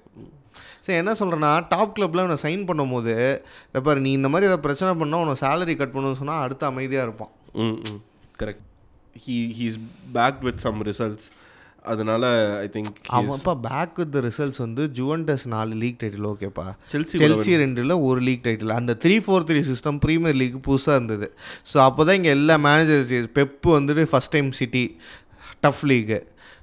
சரி 0.86 0.96
என்ன 1.00 1.12
சொல்கிறேன்னா 1.20 1.50
டாப் 1.72 1.92
கிளப்பில் 1.96 2.22
அவனை 2.22 2.38
சைன் 2.44 2.62
பண்ணும்போது 2.68 3.14
இந்த 3.66 3.80
பாரு 3.86 4.00
நீ 4.06 4.10
இந்த 4.18 4.28
மாதிரி 4.32 4.48
ஏதாவது 4.48 4.64
பிரச்சனை 4.66 4.92
பண்ணால் 5.00 5.22
உனக்கு 5.24 5.42
சேலரி 5.44 5.74
கட் 5.80 5.94
பண்ணணும்னு 5.94 6.20
சொன்னால் 6.22 6.42
அடுத்து 6.44 6.64
அமைதியாக 6.70 7.06
இருப்பான். 7.08 7.32
Correct 8.40 8.64
he 9.24 9.36
he's 9.58 9.78
back 10.16 10.40
with 10.48 10.62
some 10.66 10.80
results 10.90 11.26
அதனால 11.92 12.24
ஐ 12.64 12.66
திங்க் 12.74 12.98
அவன்ப்பா 13.18 13.54
பேக் 13.66 13.96
வித் 14.00 14.16
ரிசல்ட்ஸ் 14.26 14.60
வந்து 14.64 14.82
ஜுவன்டஸ் 14.98 15.44
நாலு 15.54 15.72
லீக் 15.82 15.98
டைட்டில் 16.02 16.28
ஓகேப்பா 16.32 16.66
Chelsea 16.92 17.20
செல்சி 17.22 17.54
ரெண்டில் 17.62 17.94
ஒரு 18.08 18.20
லீக் 18.28 18.44
டைட்டில் 18.46 18.74
அந்த 18.80 18.96
three 19.04 19.16
four 19.24 19.46
three 19.48 19.62
system 19.70 19.98
Premier 20.04 20.38
League 20.42 20.58
புதுசாக 20.68 20.98
இருந்தது. 20.98 21.28
ஸோ 21.70 21.78
அப்போ 21.86 22.04
தான் 22.08 22.18
இங்கே 22.20 22.32
எல்லா 22.38 22.56
மேனேஜர்ஸ் 22.68 23.10
பெப்பு 23.38 23.70
வந்துட்டு 23.78 24.04
first 24.12 24.34
time 24.36 24.50
City 24.60 24.84
tough 25.66 25.82
league 25.92 26.20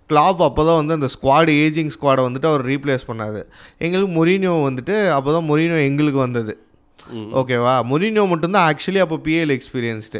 Klopp 0.10 0.40
அப்போ 0.46 0.62
தான் 0.70 0.80
வந்து 0.82 0.96
அந்த 0.98 1.10
ஸ்குவாடு 1.16 1.52
ஏஜிங் 1.66 1.92
ஸ்குவாடை 1.96 2.22
வந்துட்டு 2.28 2.48
அவர் 2.52 2.64
ரீப்ளேஸ் 2.72 3.04
பண்ணாரு. 3.10 3.42
எங்களுக்கு 3.86 4.14
மொரினியோ 4.20 4.54
வந்துட்டு 4.70 4.96
அப்போ 5.18 5.30
தான் 5.36 5.48
மொரினியோ 5.52 5.80
எங்களுக்கு 5.90 6.20
வந்தது. 6.28 6.54
ஓகேவா? 7.40 7.74
மொரினியோ 7.90 8.24
மட்டும்தான் 8.32 8.66
ஆக்சுவலி 8.72 9.02
அப்போ 9.04 9.18
பிஎல் 9.28 9.54
எக்ஸ்பீரியன்ஸ்டு 9.56 10.20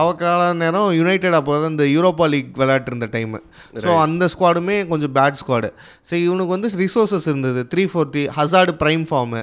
அவ 0.00 0.06
கால 0.22 0.50
நேரம் 0.62 0.90
யுனைடெட் 0.98 1.36
அப்போ 1.38 1.54
தான் 1.62 1.72
இந்த 1.74 1.86
யூரோப்பா 1.94 2.26
லீக் 2.34 2.52
விளையாட்டு 2.62 3.08
டைமு 3.16 3.40
ஸோ 3.84 3.90
அந்த 4.04 4.28
ஸ்குவாடுமே 4.34 4.76
கொஞ்சம் 4.92 5.14
பேட் 5.18 5.40
ஸ்குவாடு 5.40 5.70
ஸோ 6.10 6.14
இவனுக்கு 6.26 6.54
வந்து 6.56 6.70
ரிசோர்ஸஸ் 6.84 7.28
இருந்தது. 7.32 7.62
Three 7.72 7.84
forty 7.92 8.22
Hazard 8.38 8.74
prime 8.82 9.04
form 9.10 9.42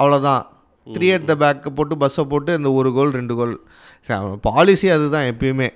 அவ்வளோதான் 0.00 0.44
த்ரீ 0.86 1.08
அட் 1.16 1.26
த 1.30 1.36
பேக் 1.42 1.66
போட்டு 1.78 1.96
பஸ்ஸை 2.02 2.24
போட்டு 2.32 2.52
இந்த 2.60 2.70
ஒரு 2.80 2.90
கோல் 2.98 3.12
ரெண்டு 3.18 3.34
கோல் 3.40 3.54
பாலிசி 4.46 4.88
அதுதான் 4.96 5.28
எப்பயுமே. 5.32 5.68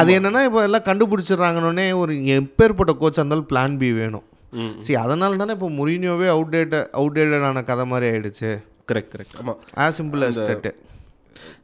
அது 0.00 0.10
என்னன்னா 0.18 0.40
இப்போ 0.48 0.60
எல்லாம் 0.68 0.86
கண்டுபிடிச்சிடுறாங்கன்னொடனே 0.88 1.86
ஒரு 2.02 2.12
எப்பேற்பட்ட 2.38 2.92
கோச் 3.02 3.20
இருந்தாலும் 3.20 3.48
பிளான் 3.52 3.78
பி 3.82 3.90
வேணும். 4.00 4.26
சரி 4.84 4.96
அதனால 5.04 5.36
தானே 5.40 5.54
இப்போ 5.56 5.68
முரினியோவே 5.78 6.28
அவுடேட் 6.36 6.76
அவுடேட்டடான 7.00 7.62
கதை 7.70 7.84
மாதிரி 7.92 8.06
ஆயிடுச்சு. 8.10 8.50
கரெக்ட் 8.90 9.12
கரெக்ட் 9.14 9.36
ஆமாம் 9.42 9.60
ஆஸ் 9.84 9.98
சிம்பிள் 10.00 10.24
as 10.28 10.38
தட் 10.50 10.68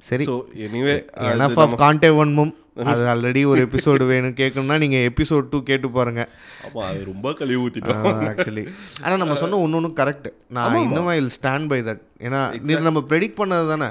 சரி. 0.08 0.24
So 0.28 0.34
anyway 0.66 0.94
enough 1.30 1.58
of 1.62 1.74
Conte 1.80 2.10
ஒன்மும் 2.20 2.52
அது 2.84 3.02
ஆல்ரெடி 3.12 3.40
ஒரு 3.50 3.60
எபிசோடு 3.66 4.04
வேணும். 4.10 4.34
கேட்கணும்னா 4.40 4.76
நீங்கள் 4.82 5.04
எபிசோட் 5.10 5.50
டூ 5.52 5.58
கேட்டு 5.70 5.88
பாருங்க. 5.96 6.22
ஆமாம் 6.66 6.86
அது 6.88 7.00
ரொம்ப 7.10 7.32
கழுவி 7.38 7.58
ஊற்றிட்டோம் 7.62 8.06
ஆக்சுவலி 8.30 8.64
ஆனால் 9.02 9.20
நம்ம 9.22 9.36
சொன்ன 9.42 9.60
ஒன்று 9.64 9.78
ஒன்றும் 9.80 9.96
கரெக்ட் 10.00 10.28
நான் 10.56 10.82
இன்னும் 10.86 11.08
ஐ 11.14 11.18
ஸ்டாண்ட் 11.38 11.70
பை 11.72 11.78
தட் 11.88 12.02
ஏன்னா 12.26 12.40
நம்ம 12.88 13.02
ப்ரெடிக்ட் 13.10 13.40
பண்ணது 13.40 13.66
தானே? 13.72 13.88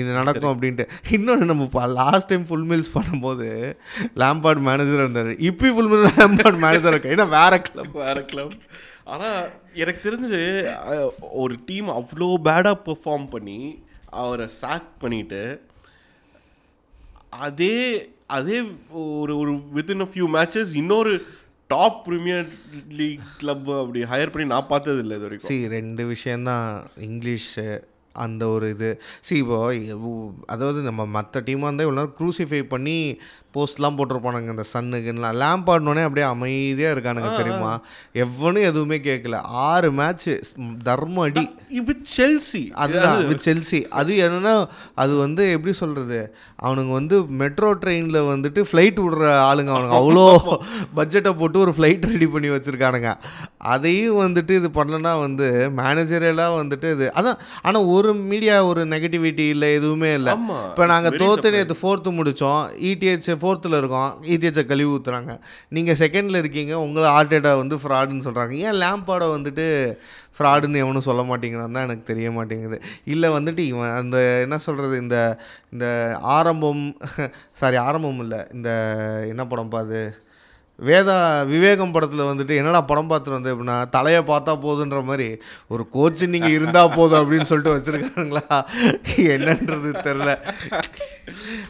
இது 0.00 0.08
நடக்கும் 0.18 0.52
அப்படின்ட்டு. 0.52 0.84
இன்னொன்று 1.16 1.50
நம்ம 1.50 1.86
லாஸ்ட் 2.00 2.30
டைம் 2.32 2.46
ஃபுல் 2.48 2.66
மீல்ஸ் 2.70 2.94
பண்ணும்போது 2.96 3.48
லேம்பார்ட் 4.22 4.62
மேனேஜர் 4.68 5.02
இருந்தார். 5.04 5.30
இப்போ 5.48 5.72
ஃபுல் 5.76 5.90
மீல் 5.92 6.06
லேம்பார்ட் 6.18 6.60
மேனேஜர் 6.64 6.92
இருக்கு? 6.94 7.12
ஏன்னா 7.16 7.28
வேற 7.38 7.54
கிளப் 7.68 7.96
வேற 8.04 8.18
கிளப் 8.32 8.56
ஆனால் 9.14 9.40
எனக்கு 9.82 10.00
தெரிஞ்சு 10.08 10.40
ஒரு 11.42 11.54
டீம் 11.66 11.88
அவ்வளோ 11.98 12.28
பேடாக 12.48 12.76
பெர்ஃபார்ம் 12.88 13.26
பண்ணி 13.34 13.60
அவரை 14.20 14.46
சாக் 14.60 14.90
பண்ணிட்டு 14.98 15.42
அதே 17.46 17.74
அதே 18.36 18.58
ஒரு 19.16 19.32
ஒரு 19.40 19.52
வித்தின் 19.76 20.04
அ 20.04 20.08
ஃபியூ 20.12 20.26
மேட்சஸ் 20.36 20.70
இன்னொரு 20.82 21.12
டாப் 21.70 21.98
ப்ரீமியர் 22.06 22.48
லீக் 22.98 23.22
கிளப் 23.38 23.68
அப்படி 23.80 24.00
ஹையர் 24.12 24.32
பண்ணி 24.32 24.46
நான் 24.54 24.70
பார்த்தது 24.72 25.00
இல்லை 25.04 25.16
இது 25.16 25.26
வரைக்கும். 25.26 25.70
ரெண்டு 25.78 26.02
விஷயந்தான் 26.06 26.68
இங்கிலீஷு 27.08 27.66
அந்த 28.16 28.42
ஒரு 28.48 28.66
இது. 28.70 28.90
சி 29.20 29.34
இப்போ 29.36 29.58
அதாவது 30.46 30.80
நம்ம 30.82 31.06
மற்ற 31.16 31.40
டீமாக 31.40 31.66
இருந்தால் 31.66 31.86
இவ்வளோ 31.86 32.00
நேரம் 32.00 32.16
க்ரூசிஃபை 32.20 32.62
பண்ணி 32.68 32.98
போஸ்ட்லாம் 33.56 33.98
போட்டிருப்பானுங்க 33.98 34.54
இந்த 34.54 34.66
சன்னுக்குலாம் 34.72 35.36
லேம்ப் 35.42 35.70
ஆடினோடனே 35.74 36.06
அப்படியே 36.08 36.26
அமைதியாக 36.34 36.94
இருக்கானுங்க 36.96 37.30
தெரியுமா? 37.40 37.72
எவனும் 38.24 38.68
எதுவுமே 38.70 38.98
கேட்கல 39.08 39.40
ஆறு 39.68 39.90
மேட்ச்சு 40.00 40.34
தர்ம 40.88 41.24
அடி. 41.26 41.44
இது 41.80 41.92
செல்சி 42.16 42.62
அதுதான் 42.84 43.20
இது 43.24 43.36
செல்சி 43.48 43.80
அது 44.00 44.12
என்னன்னா 44.26 44.54
அது 45.04 45.12
வந்து 45.24 45.42
எப்படி 45.56 45.74
சொல்கிறது 45.82 46.20
அவனுங்க 46.64 46.92
வந்து 47.00 47.16
மெட்ரோ 47.42 47.70
ட்ரெயினில் 47.82 48.20
வந்துட்டு 48.32 48.60
ஃப்ளைட் 48.68 49.00
விடுற 49.04 49.24
ஆளுங்க 49.48 49.72
அவனுங்க. 49.76 49.98
அவ்வளோ 50.00 50.26
பட்ஜெட்டை 50.98 51.32
போட்டு 51.40 51.58
ஒரு 51.64 51.74
ஃப்ளைட் 51.76 52.06
ரெடி 52.12 52.28
பண்ணி 52.34 52.48
வச்சுருக்கானுங்க. 52.54 53.10
அதையும் 53.74 54.20
வந்துட்டு 54.24 54.52
இது 54.60 54.68
பண்ணனா 54.78 55.12
வந்து 55.24 55.46
மேனேஜரெல்லாம் 55.80 56.56
வந்துட்டு 56.60 56.88
இது 56.96 57.06
அதான் 57.18 57.38
ஆனால் 57.66 57.88
ஒரு 57.94 58.10
மீடியா 58.30 58.56
ஒரு 58.70 58.82
நெகட்டிவிட்டி 58.92 59.44
இல்லை 59.54 59.68
எதுவுமே 59.78 60.10
இல்லை. 60.18 60.34
இப்போ 60.70 60.86
நாங்கள் 60.92 61.18
தோத்து. 61.22 61.52
நேற்று 61.56 61.76
ஃபோர்த்து 61.80 62.10
முடித்தோம் 62.18 62.62
இடிஹெச் 62.90 63.28
ஃபோர்த்தில் 63.46 63.78
இருக்கோம் 63.78 64.12
இடிஹெச்சை 64.26 64.64
கழுவி 64.66 64.90
ஊற்றுறாங்க 64.92 65.32
நீங்கள் 65.68 65.98
செகண்டில் 66.02 66.40
இருக்கீங்க 66.42 66.74
உங்களை 66.80 67.08
ஆர்டேட்டா 67.18 67.52
வந்து 67.58 67.76
ஃப்ராடுன்னு 67.82 68.26
சொல்கிறாங்க 68.28 68.54
ஏன் 68.66 68.78
லேம்பாடை 68.82 69.28
வந்துட்டு 69.34 69.66
ஃப்ராடுன்னு 70.38 70.82
எவனும் 70.84 71.08
சொல்ல 71.08 71.22
மாட்டேங்கிறான் 71.22 71.76
தான் 71.76 71.86
எனக்கு 71.88 72.04
தெரிய 72.04 72.28
மாட்டேங்குது. 72.32 72.78
இல்லை 73.04 73.28
வந்துட்டு 73.30 73.62
இவன் 73.72 73.94
அந்த 74.00 74.16
என்ன 74.44 74.58
சொல்கிறது 74.66 74.96
இந்த 74.98 75.18
இந்த 75.72 75.86
ஆரம்பம் 76.36 76.82
சாரி 77.60 77.76
ஆரம்பம் 77.86 78.20
இல்லை 78.20 78.40
இந்த 78.52 78.70
என்ன 79.32 79.44
படம் 79.46 79.72
அது? 79.82 80.02
வேதா 80.78 81.14
விவேகம் 81.50 81.92
படத்தில் 81.92 82.28
வந்துட்டு 82.28 82.54
என்னடா 82.56 82.80
படம் 82.82 83.10
பார்த்துட்டு 83.10 83.36
வந்தேன் 83.36 83.54
அப்படின்னா 83.54 83.76
தலையை 83.88 84.20
பார்த்தா 84.24 84.52
போதுன்ற 84.64 84.98
மாதிரி 85.04 85.28
ஒரு 85.68 85.84
கோச்சு 85.94 86.26
நீங்கள் 86.26 86.56
இருந்தால் 86.56 86.94
போதும் 86.94 87.20
அப்படின்னு 87.20 87.48
சொல்லிட்டு 87.50 87.74
வச்சுருக்காங்களா 87.76 88.44
என்னன்றது 89.34 89.90
தெரில 90.02 90.32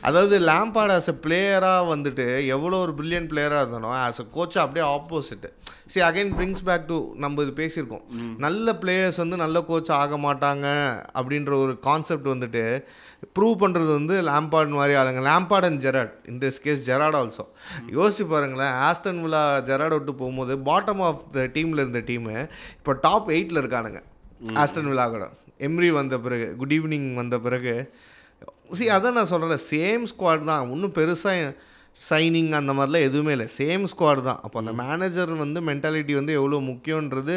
அதாவது 0.03 0.37
லேம்பாட் 0.49 0.95
ஆஸ் 0.97 1.09
எ 1.09 1.17
பிளேயராக 1.25 1.87
வந்துட்டு 1.93 2.27
எவ்வளோ 2.49 2.77
ஒரு 2.79 2.95
பிரில்லியன்ட் 2.99 3.31
பிளேயராக 3.31 3.63
இருந்தானோ 3.63 3.93
ஆஸ் 4.01 4.21
அ 4.21 4.29
கோச்சா 4.37 4.61
அப்படியே 4.65 4.87
ஆப்போசிட் 4.93 5.47
சரி 5.87 6.05
அகைன் 6.07 6.33
பிரிங்ஸ் 6.37 6.65
பேக் 6.65 6.87
டு 6.87 6.97
நம்ம 7.17 7.43
இது 7.43 7.53
பேசியிருக்கோம். 7.57 8.05
நல்ல 8.39 8.73
பிளேயர்ஸ் 8.81 9.17
வந்து 9.17 9.37
நல்ல 9.37 9.59
கோச் 9.63 9.91
ஆக 9.97 10.17
மாட்டாங்க 10.25 10.67
அப்படின்ற 11.15 11.53
ஒரு 11.59 11.75
கான்செப்ட் 11.81 12.33
வந்துட்டு 12.33 12.65
ப்ரூவ் 13.37 13.55
பண்ணுறது 13.63 13.91
வந்து 13.99 14.15
லேம்பாட் 14.29 14.77
மாதிரி 14.79 14.95
ஆளுங்க. 15.01 15.21
லேம்பாட் 15.29 15.67
அண்ட் 15.69 15.81
ஜெராட் 15.85 16.13
இந்த 16.33 16.51
கேஸ் 16.65 16.83
ஜெராட் 16.89 17.17
ஆல்சோ 17.21 17.45
யோசிச்சு 17.97 18.25
பாருங்களேன். 18.33 18.75
ஆஸ்டன் 18.89 19.21
விழா 19.25 19.43
ஜெராட் 19.71 19.97
விட்டு 19.97 20.15
போகும்போது 20.23 20.57
பாட்டம் 20.69 21.03
ஆஃப் 21.09 21.23
த 21.37 21.47
டீமில் 21.57 21.83
இருந்த 21.85 22.03
டீமு 22.11 22.35
இப்போ 22.79 22.95
டாப் 23.07 23.31
எயிட்டில் 23.37 23.61
இருக்கானுங்க. 23.63 24.03
ஆஸ்டன் 24.63 24.91
விழா 24.93 25.07
கூட. 25.15 25.27
எம்ரி 25.69 25.89
வந்த 26.01 26.17
பிறகு 26.27 26.49
குட் 26.61 26.75
ஈவினிங் 26.79 27.09
வந்த 27.21 27.39
பிறகு 27.47 27.75
சி 28.79 28.85
அதான் 28.97 29.17
நான் 29.19 29.33
சொல்கிறேன் 29.33 29.65
சேம் 29.73 30.05
ஸ்குவாட் 30.11 30.49
தான். 30.51 30.65
ஒன்றும் 30.73 30.95
பெருசாக 30.99 31.55
சைனிங் 32.09 32.51
அந்த 32.59 32.73
மாதிரிலாம் 32.79 33.07
எதுவுமே 33.09 33.33
இல்லை. 33.37 33.47
சேம் 33.59 33.85
ஸ்குவாட் 33.93 34.21
தான். 34.29 34.41
அப்போ 34.45 34.57
அந்த 34.63 34.73
மேனேஜர் 34.81 35.33
வந்து 35.45 35.61
மென்டாலிட்டி 35.69 36.15
வந்து 36.19 36.33
எவ்வளோ 36.41 36.59
முக்கியன்றது 36.71 37.37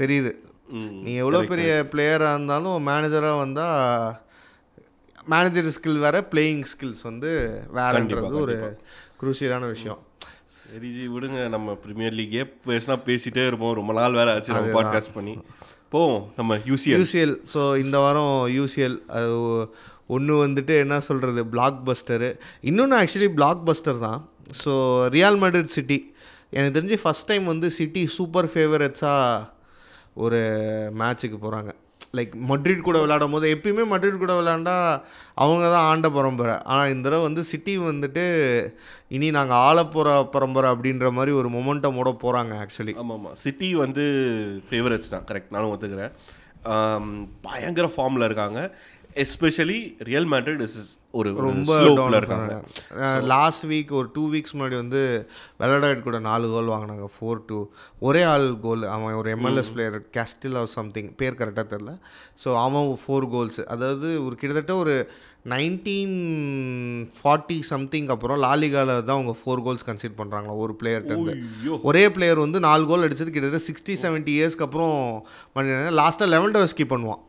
தெரியுது. 0.00 0.32
நீ 1.04 1.12
எவ்வளோ 1.22 1.40
பெரிய 1.52 1.70
பிளேயராக 1.92 2.34
இருந்தாலும் 2.36 2.86
மேனேஜராக 2.90 3.42
வந்தால் 3.44 4.16
மேனேஜர் 5.32 5.68
ஸ்கில் 5.74 5.98
வேறு 6.04 6.20
பிளேயிங் 6.32 6.64
ஸ்கில்ஸ் 6.72 7.02
வந்து 7.08 7.30
வேறன்றது 7.78 8.36
ஒரு 8.44 8.56
குரூசியலான 9.20 9.68
விஷயம். 9.74 10.00
சரி 10.56 10.88
ஜி 10.96 11.04
விடுங்க. 11.14 11.40
நம்ம 11.54 11.74
பிரீமியர் 11.84 12.16
லீக்கே 12.18 12.44
பேசினா 12.68 12.96
பேசிட்டே 13.08 13.44
இருப்போம். 13.50 13.74
ரொம்ப 13.80 13.92
நாள் 13.98 14.18
வேற 14.20 14.28
ஆச்சு 14.34 14.52
நம்ம 14.56 14.72
பாட்காஸ்ட் 14.78 15.14
பண்ணி. 15.16 15.34
போவோம். 15.94 16.22
நம்ம 16.36 16.56
யூசிஎல் 16.70 17.00
யூசிஎல் 17.00 17.34
ஸோ 17.54 17.62
இந்த 17.84 17.96
வாரம் 18.04 18.36
யூசிஎல் 18.58 18.96
அது 19.16 19.34
ஒன்று 20.16 20.34
வந்துட்டு 20.44 20.74
என்ன 20.84 21.00
சொல்கிறது 21.08 21.42
பிளாக் 21.54 21.80
பஸ்டரு 21.88 22.30
இன்னொன்று 22.70 22.96
ஆக்சுவலி 23.00 23.28
பிளாக் 23.38 23.62
பஸ்டர் 23.68 24.00
தான். 24.06 24.20
ஸோ 24.62 24.72
ரியால் 25.16 25.38
மேட்ரிட் 25.42 25.76
சிட்டி 25.76 25.98
எனக்கு 26.56 26.76
தெரிஞ்சு 26.78 26.96
ஃபஸ்ட் 27.02 27.28
டைம் 27.30 27.44
வந்து 27.52 27.70
சிட்டி 27.78 28.02
சூப்பர் 28.16 28.48
ஃபேவரட்ஸாக 28.54 29.46
ஒரு 30.24 30.40
மேட்ச்சுக்கு 31.00 31.38
போகிறாங்க 31.44 31.70
லைக் 32.16 32.32
மட்ரிட் 32.48 32.86
கூட 32.86 32.96
விளையாடும் 33.02 33.34
போது 33.34 33.46
எப்பயுமே 33.54 33.84
மட்ரிட் 33.92 34.22
கூட 34.22 34.32
விளையாண்டா 34.38 34.74
அவங்க 35.42 35.64
தான் 35.74 35.86
ஆண்ட 35.90 36.08
பரம்பரை. 36.16 36.56
ஆனால் 36.72 36.90
இந்த 36.94 37.04
தடவை 37.06 37.24
வந்து 37.28 37.42
சிட்டி 37.50 37.74
வந்துட்டு 37.78 38.24
இனி 39.16 39.28
நாங்கள் 39.36 39.62
ஆள 39.68 39.78
போகிற 39.94 40.16
பரம்பரை 40.34 40.70
அப்படின்ற 40.74 41.10
மாதிரி 41.18 41.32
ஒரு 41.40 41.50
மொமெண்டமோட 41.56 42.12
போகிறாங்க 42.24 42.54
ஆக்சுவலி 42.64 42.94
ஆமாம் 43.02 43.16
ஆமாம். 43.18 43.38
சிட்டி 43.44 43.70
வந்து 43.84 44.04
ஃபேவரட்ஸ் 44.70 45.12
தான். 45.14 45.26
கரெக்ட் 45.30 45.54
நானும் 45.56 45.72
ஒத்துக்கிறேன். 45.74 46.14
பயங்கர 47.46 47.86
ஃபார்மில் 47.94 48.26
இருக்காங்க. 48.28 48.60
எஸ்பெஷலி 49.22 49.78
ரியல் 50.08 50.28
மேட்ரிட் 50.32 50.62
இஸ் 50.66 50.76
ஒரு 51.20 51.30
ரொம்ப 51.46 51.70
இருக்காங்க. 52.18 52.52
லாஸ்ட் 53.32 53.64
வீக் 53.70 53.90
ஒரு 53.98 54.08
டூ 54.14 54.22
வீக்ஸ் 54.34 54.54
முன்னாடி 54.54 54.76
வந்து 54.80 55.00
வெலடாய்ட் 55.62 56.04
கூட 56.06 56.18
நாலு 56.28 56.46
கோல் 56.52 56.70
வாங்கினாங்க 56.74 57.06
ஃபோர் 57.14 57.42
டூ 57.48 57.58
ஒரே 58.08 58.22
ஆள் 58.30 58.46
கோல் 58.64 58.84
அவன் 58.92 59.18
ஒரு 59.20 59.30
MLS 59.36 59.72
player 59.74 59.98
castle 60.16 60.56
or 60.60 60.70
something 60.76 61.10
பேர் 61.20 61.38
கரெக்டாக 61.40 61.66
தெரில 61.72 61.92
ஸோ 62.44 62.50
அவன் 62.62 62.88
ஃபோர் 63.02 63.26
கோல்ஸ் 63.34 63.60
அதாவது 63.74 64.10
ஒரு 64.26 64.36
கிட்டத்தட்ட 64.42 64.76
ஒரு 64.84 64.94
நைன்டீன் 65.54 66.16
ஃபார்ட்டி 67.18 67.58
சம்திங் 67.72 68.08
அப்புறம் 68.14 68.40
லாலிகால 68.46 68.96
தான் 69.08 69.16
அவங்க 69.18 69.34
ஃபோர் 69.40 69.64
கோல்ஸ் 69.66 69.86
கன்சிட் 69.88 70.18
பண்ணுறாங்களா 70.20 70.56
ஒரு 70.64 70.74
பிளேயர்கிட்ட 70.80 71.34
ஒரே 71.90 72.04
பிளேயர் 72.16 72.44
வந்து 72.44 72.60
நாலு 72.68 72.86
கோல் 72.92 73.06
அடிச்சது 73.08 73.34
கிட்டத்தட்ட 73.34 73.66
சிக்ஸ்டி 73.68 73.96
செவன்ட்டி 74.04 74.34
இயர்ஸ்க்கு 74.38 74.66
அப்புறம் 74.68 74.96
பண்ணிடுறாங்க 75.56 75.92
லாஸ்ட்டாக 76.00 76.32
லெவன் 76.34 76.56
டவர்ஸ்கி 76.56 76.86
பண்ணுவான். 76.94 77.22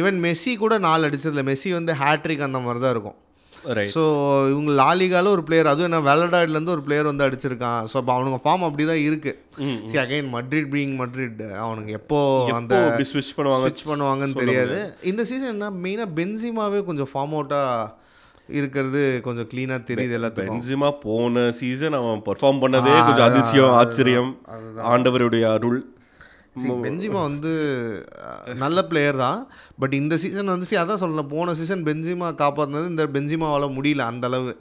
ஈவன் 0.00 0.18
மெஸ்ஸி 0.26 0.54
கூட 0.64 0.74
நாலு 0.86 1.06
அடிச்சதில்ல 1.08 1.44
மெஸ்ஸி 1.50 1.72
வந்து 1.80 1.94
ஹேட்ரிக் 2.04 2.48
அந்த 2.48 2.60
மாதிரி 2.66 2.82
தான் 2.84 2.94
இருக்கும். 2.96 3.18
ஸோ 3.94 4.02
இவங்க 4.52 4.70
லாலிகால 4.80 5.30
ஒரு 5.34 5.42
பிளேயர் 5.48 5.70
அதுவும் 5.70 5.88
என்ன 5.88 6.00
வேலடாய்ட்லேருந்து 6.08 6.74
ஒரு 6.74 6.82
பிளேயர் 6.86 7.08
வந்து 7.10 7.24
அடிச்சிருக்கான். 7.26 7.82
ஸோ 7.90 7.96
அப்போ 8.00 8.12
அவனுங்க 8.16 8.38
ஃபார்ம் 8.44 8.66
அப்படி 8.66 8.84
தான் 8.90 9.02
இருக்கு 9.08 9.32
see 9.90 9.98
again 10.02 10.28
Madrid 10.36 10.68
being 10.74 10.94
Madrid 11.00 11.40
அவனுங்க 11.64 11.92
எப்போ 12.00 12.18
அந்த 12.60 12.80
switch 13.12 13.30
பண்ணுவாங்க 13.38 13.68
switch 13.68 13.84
பண்ணுவாங்கன்னு 13.90 14.40
தெரியாது. 14.42 14.78
இந்த 15.12 15.24
சீசன் 15.30 15.54
என்ன 15.56 15.70
மெயினாக 15.84 16.10
பென்சிமாவே 16.18 16.82
கொஞ்சம் 16.90 17.10
ஃபார்ம் 17.12 17.36
அவுட்டாக 17.38 18.02
இருக்கிறது 18.60 19.02
கொஞ்சம் 19.26 19.48
க்ளீனாக 19.52 19.80
தெரியுது 19.90 20.16
எல்லாத்துக்கும். 20.18 20.54
பென்சிமா 20.54 20.90
போன 21.06 21.44
சீசன் 21.60 21.98
அவன் 22.00 22.24
பெர்ஃபார்ம் 22.28 22.62
பண்ணதே 22.64 22.96
கொஞ்சம் 23.08 23.28
அதிசயம் 23.30 23.74
ஆச்சரியம். 23.80 24.30
ஆண்டவருடைய 24.92 25.44
அருள். 25.56 25.80
பென்சிமா 26.62 27.20
வந்து 27.28 27.52
நல்ல 28.54 28.84
பிளேயர் 28.84 29.16
தான். 29.16 29.48
பட் 29.78 29.92
இந்த 29.92 30.16
சீசன் 30.16 30.44
வந்து 30.44 30.66
see, 30.70 30.78
அதான் 30.82 30.94
சொல்லலாம் 30.94 31.28
போன 31.28 31.54
சீசன் 31.54 31.82
பென்சிமா 31.82 32.28
காப்பாற்றினது 32.42 32.88
இந்த 32.88 33.06
பென்சிமாவால் 33.06 33.76
முடியல 33.78 33.98
அந்த 33.98 34.26
அளவு. 34.26 34.56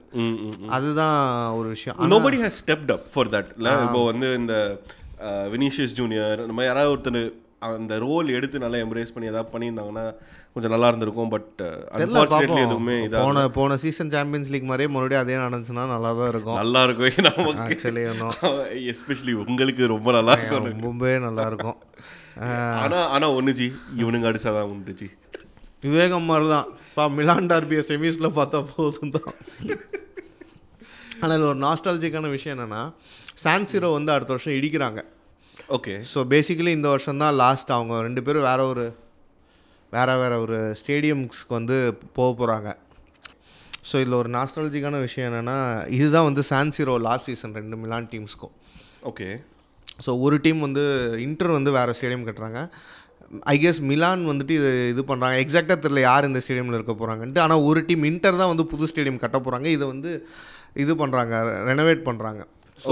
அதுதான் 0.67 1.51
ஒரு 1.51 1.67
விஷயம். 1.67 1.97
Nobody 1.99 2.39
has 2.41 2.60
stepped 2.65 2.91
up 2.91 3.06
for 3.13 3.27
that 3.27 3.49
இப்போ 3.58 4.06
வந்து 4.06 4.36
இந்த 4.36 4.82
வினிஷியஸ் 5.23 5.93
ஜூனியர் 5.93 6.47
மாதிரி 6.47 6.65
யாராவது 6.65 6.93
ஒருத்தர் 6.93 7.34
அந்த 7.65 7.93
ரோல் 8.02 8.28
எடுத்து 8.36 8.62
நல்லா 8.62 8.78
எம்ப்ரேஸ் 8.84 9.13
பண்ணி 9.13 9.30
ஏதாவது 9.30 9.52
பண்ணியிருந்தாங்கன்னா 9.52 10.04
கொஞ்சம் 10.54 10.73
நல்லா 10.73 10.88
இருந்திருக்கும் 10.89 11.32
பட் 11.34 11.47
தெரியல 11.58 11.99
அன்ஃபார்ச்சுனேட்லி 11.99 12.62
எதுவுமே 12.65 12.95
இதாக 13.04 13.23
போன 13.26 13.43
போன 13.56 13.78
சீசன் 13.84 14.12
சாம்பியன்ஸ் 14.13 14.52
லீக் 14.54 14.69
மாதிரியே 14.69 14.89
மறுபடியும் 14.93 15.23
அதே 15.23 15.38
நடந்துச்சுன்னா 15.41 15.86
நல்லா 15.91 16.12
தான் 16.15 16.32
இருக்கும். 16.34 16.58
நல்லா 16.60 16.82
இருக்கும் 16.84 17.28
நமக்கு. 17.30 17.76
எஸ்பெஷலி 18.91 19.34
உங்களுக்கு 19.45 19.86
ரொம்ப 19.93 20.12
நல்லா 20.17 20.36
இருக்கும் 20.38 20.67
ரொம்பவே 20.86 21.15
நல்லா 21.26 21.45
இருக்கும். 21.52 21.78
அஹ், 22.43 22.76
ஆனா 22.84 22.99
ஆனா 23.13 23.30
ஒண்ணு 23.36 23.54
ஜி 23.58 23.67
இவனுங்க 23.99 24.30
அடிச்சாதான் 24.30 24.69
உண்டு 24.71 24.95
ஜி. 24.99 25.10
விவேகம் 25.84 26.28
மாதிரி 26.28 26.47
தான் 26.52 26.67
பா 26.95 27.06
மிலான் 27.13 27.49
டார்பியை 27.49 27.84
செமிஸில் 27.88 28.36
பார்த்தா 28.36 28.60
போதும் 28.69 29.13
தான் 29.15 29.32
ஆனால் 31.21 31.43
ஒரு 31.47 31.60
நாஸ்டாலஜிக்கான 31.62 32.30
விஷயம் 32.32 32.56
என்னென்னா 32.56 32.82
சான்சிரோ 33.43 33.89
வந்து 33.93 34.12
அடுத்த 34.13 34.32
வருஷம் 34.34 34.56
இடிக்கிறாங்க. 34.56 34.99
ஓகே 35.69 35.93
ஸோ 36.04 36.19
பேசிக்கலி 36.32 36.71
இந்த 36.76 36.88
வருஷம் 36.89 37.17
தான் 37.17 37.36
லாஸ்ட் 37.36 37.69
அவங்க 37.71 38.02
ரெண்டு 38.02 38.21
பேரும் 38.21 38.47
வேற 38.47 38.62
ஒரு 38.65 38.86
வேற 39.93 40.17
வேற 40.17 40.34
ஒரு 40.39 40.58
ஸ்டேடியம்ஸ்க்கு 40.80 41.54
வந்து 41.54 41.76
போக 42.15 42.30
போகிறாங்க 42.32 42.69
ஸோ 43.84 43.95
இதில் 43.95 44.19
ஒரு 44.19 44.30
நாஸ்டாலஜிக்கான 44.30 44.99
விஷயம் 45.02 45.28
என்னென்னா 45.30 45.56
இதுதான் 45.89 46.23
வந்து 46.23 46.43
சான்சிரோ 46.49 46.95
லாஸ்ட் 47.02 47.30
சீசன் 47.30 47.56
ரெண்டு 47.56 47.78
மிலான் 47.78 48.10
டீம்ஸ்க்கும் 48.12 48.54
ஓகே 49.04 49.28
ஸோ 50.06 50.12
ஒரு 50.19 50.38
டீம் 50.39 50.60
வந்து 50.60 50.84
இன்டர் 51.19 51.52
வந்து 51.52 51.71
வேறு 51.71 51.95
ஸ்டேடியம் 51.97 52.28
கட்டுறாங்க. 52.28 52.60
ஐ 53.45 53.56
கெஸ் 53.58 53.82
மிலான் 53.82 54.23
வந்துட்டு 54.28 54.54
இது 54.60 54.71
இது 54.89 55.02
பண்ணுறாங்க 55.02 55.38
எக்ஸாக்டாக 55.39 55.78
தெரியல 55.80 55.99
யார் 55.99 56.26
இந்த 56.26 56.39
ஸ்டேடியமில் 56.39 56.78
இருக்க 56.80 56.93
போகிறாங்கன்ட்டு 56.93 57.39
ஆனால் 57.39 57.63
ஒரு 57.63 57.82
டீம் 57.86 58.04
இன்டர் 58.04 58.41
தான் 58.41 58.52
வந்து 58.54 58.65
புது 58.65 58.89
ஸ்டேடியம் 58.91 59.23
கட்ட 59.23 59.38
போகிறாங்க 59.39 59.67
இதை 59.67 59.88
வந்து 59.88 60.12
இது 60.76 60.93
பண்ணுறாங்க 60.95 61.36
ரெனோவேட் 61.63 62.04
பண்ணுறாங்க 62.06 62.41
ஸோ. 62.83 62.91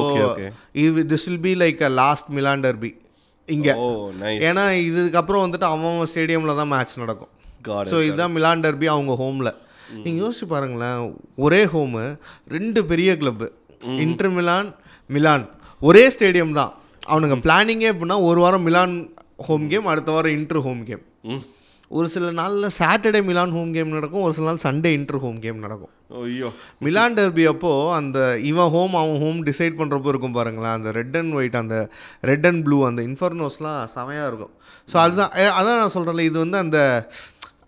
இது 0.83 1.03
this 1.11 1.25
will 1.27 1.43
be 1.47 1.53
like 1.63 1.81
a 1.87 1.91
last 2.01 2.29
Milan 2.37 2.63
derby 2.65 2.91
இங்கே. 3.47 3.73
ஏன்னா 4.49 4.63
இதுக்கப்புறம் 4.89 5.43
வந்துட்டு 5.45 5.67
அவன் 5.73 6.09
ஸ்டேடியமில் 6.11 6.59
தான் 6.59 6.71
மேட்ச் 6.73 7.01
நடக்கும். 7.03 7.31
ஸோ 7.91 7.97
இதுதான் 8.07 8.33
மிலான் 8.37 8.63
டர்பி 8.65 8.87
அவங்க 8.95 9.13
ஹோமில் 9.23 9.51
நீங்கள் 10.03 10.21
யோசிச்சு 10.23 10.45
பாருங்களேன் 10.53 10.99
ஒரே 11.45 11.61
ஹோமு 11.73 12.03
ரெண்டு 12.55 12.81
பெரிய 12.91 13.11
கிளப்பு 13.21 13.47
இன்டர் 14.05 14.31
மிலான் 14.37 14.69
மிலான் 15.09 15.45
ஒரே 15.81 16.03
ஸ்டேடியம் 16.15 16.57
தான். 16.59 16.71
அவனுங்க 17.11 17.37
பிளானிங்கே 17.45 17.89
எப்படின்னா 17.91 18.17
ஒரு 18.27 18.39
வாரம் 18.43 18.65
மிலான் 18.67 18.93
ஹோம் 19.47 19.65
கேம் 19.71 19.89
அடுத்த 19.91 20.09
வாரம் 20.15 20.35
இன்டர் 20.37 20.63
ஹோம் 20.65 20.81
கேம் 20.89 21.03
ஒரு 21.97 22.07
சில 22.15 22.25
நாளில் 22.39 22.75
சாட்டர்டே 22.79 23.21
மிலான் 23.29 23.53
ஹோம் 23.55 23.71
கேம் 23.77 23.95
நடக்கும் 23.97 24.25
ஒரு 24.27 24.33
சில 24.37 24.45
நாள் 24.49 24.61
சண்டே 24.65 24.91
இன்டர் 24.97 25.21
ஹோம் 25.23 25.39
கேம் 25.45 25.63
நடக்கும். 25.65 25.91
ஐயோ. 26.19 26.49
மிலான் 26.85 27.17
டெர்பி 27.17 27.43
அப்போ 27.51 27.71
அந்த 27.97 28.19
இவன் 28.51 28.71
ஹோம் 28.75 28.95
அவன் 29.01 29.19
ஹோம் 29.23 29.41
டிசைட் 29.49 29.77
பண்ணுறப்போ 29.81 30.09
இருக்கும் 30.13 30.37
பாருங்களேன். 30.37 30.75
அந்த 30.77 30.89
ரெட் 30.99 31.17
அண்ட் 31.19 31.35
ஒயிட் 31.39 31.59
அந்த 31.63 31.75
ரெட் 32.29 32.47
அண்ட் 32.49 32.63
ப்ளூ 32.65 32.79
அந்த 32.89 33.01
இன்ஃபர்னோஸ்லாம் 33.09 33.81
செமையாக 33.97 34.29
இருக்கும். 34.31 34.53
ஸோ 34.91 34.97
அதுதான் 35.03 35.31
அதான் 35.59 35.79
நான் 35.81 35.95
சொல்கிறேன்ல 35.97 36.25
இது 36.29 36.37
வந்து 36.45 36.59
அந்த 36.65 36.79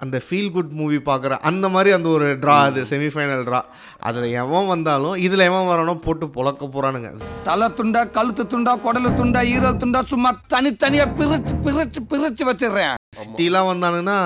அந்த 0.04 0.18
ஃபீல் 0.26 0.50
குட் 0.56 0.72
மூவி 0.80 0.98
பார்க்குற 1.10 1.34
அந்த 1.50 1.66
மாதிரி 1.74 1.90
அந்த 1.98 2.08
ஒரு 2.16 2.28
ட்ரா 2.44 2.56
அது 2.70 2.82
செமிஃபைனல் 2.92 3.44
ட்ரா 3.50 3.60
அதில் 4.08 4.34
எவன் 4.42 4.72
வந்தாலும் 4.72 5.16
இதில் 5.26 5.46
எவன் 5.50 5.70
வரானோ 5.70 5.94
போட்டு 6.06 6.26
பொழக்க 6.38 6.64
போகிறானுங்க 6.74 7.12
தலை 7.48 7.68
துண்டா 7.78 8.02
கழுத்து 8.18 8.46
துண்டா 8.54 8.74
குடலு 8.86 9.12
துண்டா 9.20 9.44
ஈரல் 9.54 9.80
துண்டா 9.84 10.02
சும்மா 10.14 10.32
தனித்தனியா 10.56 11.06
பிரிச்சு 11.20 11.56
பிரிச்சு 11.68 12.02
பிரிச்சு 12.12 12.46
வச்சிடுறேன். 12.50 12.98
சிட்டிலாம் 13.22 13.70
வந்தானுங்கன்னா 13.72 14.20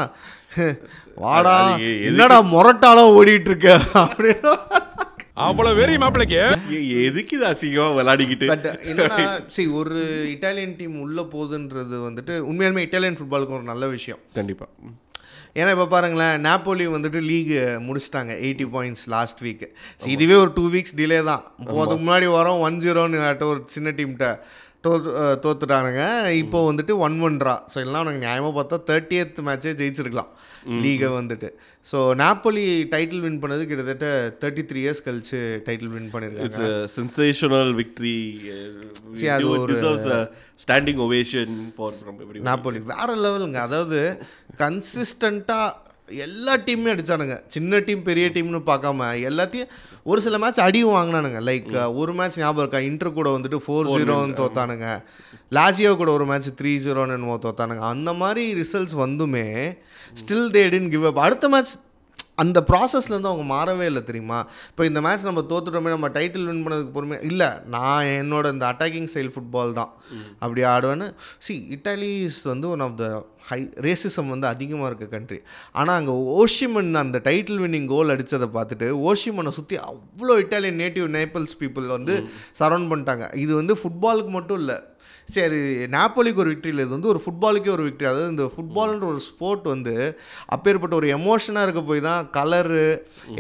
வாடா 1.24 1.54
என்னடா 2.08 2.38
மொரட்டாலாம் 2.54 3.14
ஓடிட்டு 3.18 3.50
இருக்க 3.52 3.70
அப்படின்னு. 4.02 4.52
அவ்வளவு 5.46 5.78
வெறி 5.80 5.96
மாப்பிளைக்கு? 6.04 6.40
எதுக்கு 7.08 7.34
இது 7.38 7.46
அசிங்கம் 7.50 7.96
விளையாடிக்கிட்டு? 7.98 8.48
சரி 9.56 9.68
ஒரு 9.80 9.98
இட்டாலியன் 10.34 10.78
டீம் 10.80 10.96
உள்ளே 11.06 11.24
போகுதுன்றது 11.34 11.98
வந்துட்டு 12.08 12.36
உண்மையாலுமே 12.52 12.86
இட்டாலியன் 12.88 13.18
ஃபுட்பாலுக்கு 13.20 13.58
ஒரு 13.60 13.66
நல்ல 13.72 13.88
விஷயம். 13.98 14.22
கண்டிப்பா. 14.40 14.68
ஏன்னா 15.60 15.70
இப்போ 15.76 15.86
பாருங்களேன் 15.94 16.36
நாப்போலி 16.48 16.86
வந்துட்டு 16.96 17.20
லீக் 17.30 17.54
முடிச்சிட்டாங்க 17.86 18.34
எயிட்டி 18.46 18.66
பாயிண்ட்ஸ் 18.76 19.06
லாஸ்ட் 19.14 19.40
வீக் 19.46 19.66
இதுவே 20.16 20.36
ஒரு 20.44 20.52
டூ 20.58 20.66
வீக்ஸ் 20.74 20.98
டிலே 21.00 21.20
தான். 21.32 21.44
இப்போ 21.64 21.80
அதுக்கு 21.86 22.04
முன்னாடி 22.06 22.28
வரோம் 22.38 22.62
ஒன் 22.68 22.80
ஜீரோன்னு 22.86 23.48
ஒரு 23.54 23.62
சின்ன 23.76 23.94
டீம்கிட்ட 24.00 24.30
தோத்து 24.84 25.12
தோத்துட்டானுங்க. 25.44 26.04
இப்போ 26.34 26.72
வந்துட்டு 26.72 26.98
ஒன் 26.98 27.20
ஒன் 27.20 27.38
ட்ரா 27.38 27.56
ஸோ 27.74 27.78
எல்லாம் 27.80 28.04
எனக்கு 28.04 28.26
நியாயமாக 28.26 28.54
பார்த்தா 28.58 28.78
தேர்ட்டியத் 28.88 29.40
மேட்சே 29.46 29.72
ஜெயிச்சிருக்கலாம். 29.80 30.30
லீகை 30.78 31.10
வந்துட்டு. 31.14 31.50
ஸோ 31.88 31.98
நாப்போலி 32.16 32.64
டைட்டில் 32.92 33.20
வின் 33.20 33.42
பண்ணது 33.42 33.64
கிட்டத்தட்ட 33.66 34.08
தேர்ட்டி 34.42 34.64
த்ரீ 34.70 34.80
இயர்ஸ் 34.84 35.04
கழிச்சு 35.06 35.40
டைட்டில் 35.66 35.92
வின் 35.92 36.06
இட்ஸ் 36.06 36.16
பண்ணியிருக்காங்க 36.16 36.70
சென்சேஷனல் 36.96 37.74
விக்ட்ரி 37.74 38.16
See, 39.16 39.28
அது 39.28 39.48
ஒரு- 39.54 39.78
standing 40.60 41.02
ovation 41.02 41.56
for 41.76 41.94
from 41.98 42.20
Napoli 42.48 42.82
வேற 42.86 43.10
லெவலுங்க 43.18 43.60
அதாவது 43.62 44.02
கன்சிஸ்டண்ட்டாக 44.62 45.68
எல்லா 46.08 46.58
டீமுமே 46.58 46.92
அடிச்சானுங்க. 46.94 47.42
சின்ன 47.48 47.80
டீம் 47.80 48.04
பெரிய 48.04 48.28
டீம்னு 48.28 48.62
பார்க்காம 48.66 49.08
எல்லாத்தையும் 49.30 49.68
ஒரு 50.04 50.22
சில 50.22 50.38
மேட்ச் 50.38 50.60
அடியும் 50.60 50.94
வாங்கினானுங்க. 50.94 51.40
லைக் 51.50 51.94
ஒரு 51.96 52.14
மேட்ச் 52.14 52.38
ஞாபகம் 52.38 52.60
இருக்கா? 52.60 52.80
இன்டர் 52.80 53.14
கூட 53.14 53.38
வந்துட்டு 53.38 53.60
ஃபோர் 53.68 53.90
ஜீரோன்னு 53.96 54.38
தோத்தானுங்க. 54.42 55.04
லாஜியோ 55.52 55.96
கூட 55.96 56.12
ஒரு 56.12 56.26
மேட்ச் 56.26 56.48
த்ரீ 56.62 56.72
ஜீரோன்னு 56.86 57.16
என்னமோ 57.18 57.40
தோத்தானுங்க. 57.42 57.80
அந்த 57.80 58.14
மாதிரி 58.14 58.62
results 58.62 58.98
வந்துமே 58.98 59.78
still 60.22 60.50
they 60.50 60.70
didn't 60.70 60.90
give 60.90 61.06
up 61.06 61.20
அடுத்த 61.20 61.50
மேட்ச் 61.50 61.76
அந்த 62.44 62.60
ப்ராசஸ்லேருந்து 62.70 63.30
அவங்க 63.32 63.46
மாறவே 63.54 63.86
இல்லை 63.92 64.04
தெரியுமா? 64.10 64.40
இப்போ 64.72 64.84
இந்த 64.90 65.00
மேட்ச் 65.06 65.28
நம்ம 65.28 65.44
தோத்துட்டோமே 65.52 65.92
நம்ம 65.96 66.10
டைட்டில் 66.18 66.48
வின் 66.50 66.64
பண்ணதுக்கு 66.66 66.94
பொறுமையாக 66.98 67.30
இல்லை 67.30 67.50
நான் 67.76 68.10
என்னோட 68.20 68.52
இந்த 68.56 68.66
அட்டாக்கிங் 68.72 69.10
ஸ்டைல் 69.14 69.32
ஃபுட்பால் 69.36 69.74
தான். 69.80 69.92
அப்படி 70.44 70.64
ஆடுவேன்னு 70.74 71.08
சி 71.48 71.56
இட்டாலிஸ் 71.76 72.40
வந்து 72.52 72.68
one 72.74 72.84
of 72.88 72.98
the 73.02 73.08
high 73.50 73.60
racism 73.86 74.32
வந்து 74.34 74.48
அதிகமாக 74.54 74.90
இருக்க 74.90 75.06
கண்ட்ரி 75.16 75.40
ஆனால் 75.80 75.98
அங்கே 76.00 76.14
ஓஷிமன் 76.40 76.92
அந்த 77.04 77.18
டைட்டில் 77.28 77.62
வின்னிங் 77.64 77.90
கோல் 77.94 78.14
அடித்ததை 78.16 78.50
பார்த்துட்டு 78.58 78.88
ஓஷிமனை 79.10 79.54
சுற்றி 79.58 79.78
அவ்வளோ 79.90 80.36
இட்டாலியன் 80.44 80.80
நேட்டிவ் 80.84 81.08
நேப்பிள்ஸ் 81.18 81.58
பீப்புள் 81.62 81.88
வந்து 81.98 82.16
சரௌண்ட் 82.62 82.90
பண்ணிட்டாங்க. 82.92 83.26
இது 83.44 83.52
வந்து 83.62 83.76
ஃபுட்பாலுக்கு 83.82 84.34
மட்டும் 84.38 84.62
இல்லை 84.64 84.78
சரி 85.36 85.60
நாப்போலிக்கு 85.94 86.42
ஒரு 86.44 86.52
விக்ட்ரி 86.52 86.72
இல்லை 86.74 86.84
இது 86.86 86.96
வந்து 86.96 87.10
ஒரு 87.14 87.20
ஃபுட்பாலுக்கே 87.24 87.72
ஒரு 87.74 87.84
விக்ட்ரி 87.88 88.08
அதாவது 88.10 88.32
இந்த 88.34 88.46
ஃபுட்பால்ன்ற 88.54 89.06
ஒரு 89.14 89.22
ஸ்போர்ட் 89.28 89.66
வந்து 89.74 89.96
அப்பேற்பட்ட 90.56 90.94
ஒரு 91.00 91.08
எமோஷனாக 91.18 91.66
இருக்க 91.68 91.82
போய் 91.90 92.02
தான் 92.08 92.30
கலரு 92.38 92.86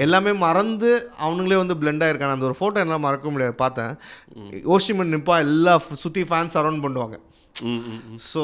எல்லாமே 0.05 0.33
மறந்து 0.45 0.89
அவனுங்களே 1.25 1.59
வந்து 1.61 1.77
பிளெண்ட் 1.81 2.03
ஆயிருக்காங்க. 2.07 2.37
அந்த 2.37 2.49
ஒரு 2.49 2.57
ஃபோட்டோ 2.59 2.81
என்னால் 2.83 3.05
மறக்க 3.05 3.29
முடியாது 3.35 3.55
பார்த்தேன். 3.63 3.93
ஓஷிமன் 4.75 5.13
நிப்பா 5.15 5.37
எல்லா 5.47 5.75
சுற்றி 6.03 6.23
ஃபேன்ஸ் 6.31 6.57
சரௌண்ட் 6.57 6.83
பண்ணுவாங்க. 6.85 7.17
ஸோ 8.31 8.43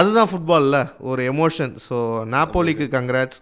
அதுதான் 0.00 0.30
ஃபுட்பாலில் 0.30 0.80
ஒரு 1.10 1.22
எமோஷன் 1.32 1.72
ஸோ 1.86 1.98
நாப்போலிக்கு 2.34 2.88
கங்க்ராட்ஸ் 2.96 3.40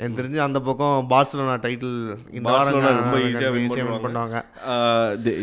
எனக்கு 0.00 0.18
தெரிஞ்சு 0.20 0.38
அந்த 0.46 0.58
பக்கம் 0.68 1.08
பார்சலோனா 1.12 1.56
டைட்டில் 1.66 1.96
இந்த 2.38 2.54
ரொம்ப 3.00 3.18
ஈஸியாக 3.28 3.52
வின் 3.56 3.70
பண்ணுவாங்க. 3.72 4.02
பண்ணுவாங்க. 4.06 4.38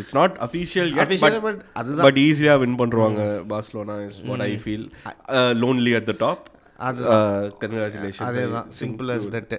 It's 0.02 0.18
not 0.20 0.36
official 0.48 0.92
Official, 1.06 1.40
but 1.48 1.58
அதுதான். 1.82 2.06
பட் 2.08 2.22
ஈஸியா 2.28 2.56
வின் 2.66 2.78
பண்றாங்க 2.84 3.24
Barcelona 3.54 3.98
is 4.10 4.22
what 4.30 4.46
I 4.52 4.54
feel 4.66 4.86
lonely 5.64 5.94
at 6.02 6.12
the 6.12 6.16
top 6.26 6.46
அது 6.88 7.04
கங்க்ராச்சுலேஷன் 7.62 8.26
அதே 8.26 8.42
தான். 8.56 8.68
சிம்பிள் 8.80 9.08
அஸ் 9.14 9.30
தட் 9.36 9.54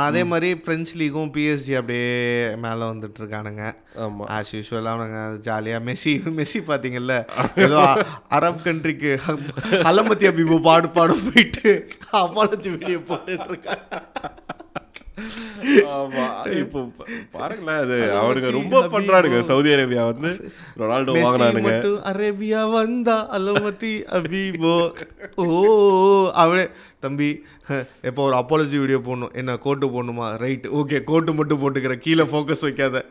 அதே 0.00 0.22
மாதிரி 0.30 0.48
ஃப்ரெஞ்ச் 0.64 0.90
லீகும் 1.00 1.30
பிஎஸ்ஜி 1.36 1.72
அப்படியே 1.78 2.10
மேலே 2.64 2.82
வந்துட்டு 2.90 3.18
இருக்கானுங்க. 3.22 3.62
ஆமா. 4.04 4.24
ஆஸ் 4.36 4.50
யூஸ்வல் 4.56 4.90
அவனுங்க 4.92 5.20
ஜாலியாக 5.46 5.84
மெஸ்ஸி 5.88 6.12
மெஸ்ஸி 6.38 6.60
பார்த்தீங்கல்ல 6.70 7.14
ஏதோ 7.66 7.80
அரப் 8.38 8.60
கண்ட்ரிக்கு 8.66 9.12
அலமத்தி 9.90 10.28
அபிபு 10.32 10.58
பாடு 10.68 10.90
பாடு 10.98 11.16
போயிட்டு 11.28 11.72
அப்பாலஜி 12.22 12.68
வீடியோ 12.76 13.00
போட்டுட்டு 13.10 13.48
இருக்காங்க. 13.52 14.00
ஆமா. 15.96 16.24
இப்போ 16.62 16.80
பாருங்களேன் 17.36 17.80
அது. 17.84 17.98
அவனுங்க 18.20 18.50
ரொம்ப 18.58 18.82
பண்றானுங்க. 18.94 19.40
சவுதி 19.50 19.70
அரேபியா 19.76 20.04
வந்து 20.12 20.30
ரொனால்டோ 20.80 21.14
வாங்கினானுங்க. 21.24 21.74
அரேபியா 22.12 22.62
வந்தா 22.70 23.16
அலமதி 23.38 23.94
அபிபோ 24.18 24.76
ஓ 25.36 25.46
அவளே 26.44 26.66
தம்பி 27.04 27.30
எப்போ 28.08 28.20
ஒரு 28.22 28.34
அப்பாலஜி 28.36 28.76
வீடியோ 28.78 28.98
போடணும். 28.98 29.34
என்ன 29.40 29.56
கோட்டு 29.66 29.86
போடணுமா? 29.86 30.28
ரைட் 30.44 30.66
ஓகே 30.78 30.98
கோட்டு 31.10 31.32
மட்டும் 31.34 31.60
போட்டுக்கிறேன் 31.62 32.02
கீழே 32.06 32.24
ஃபோக்கஸ் 32.32 32.64
வைக்காத. 32.66 33.04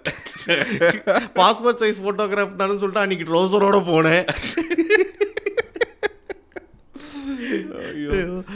பாஸ்போர்ட் 1.39 1.81
சைஸ் 1.83 2.01
ஃபோட்டோகிராஃப் 2.03 2.59
தானே 2.61 2.77
சொல்லிட்டு 2.83 3.03
அன்னைக்கு 3.03 3.29
ட்ரௌசரோட 3.29 3.79
போனேன். 3.91 4.25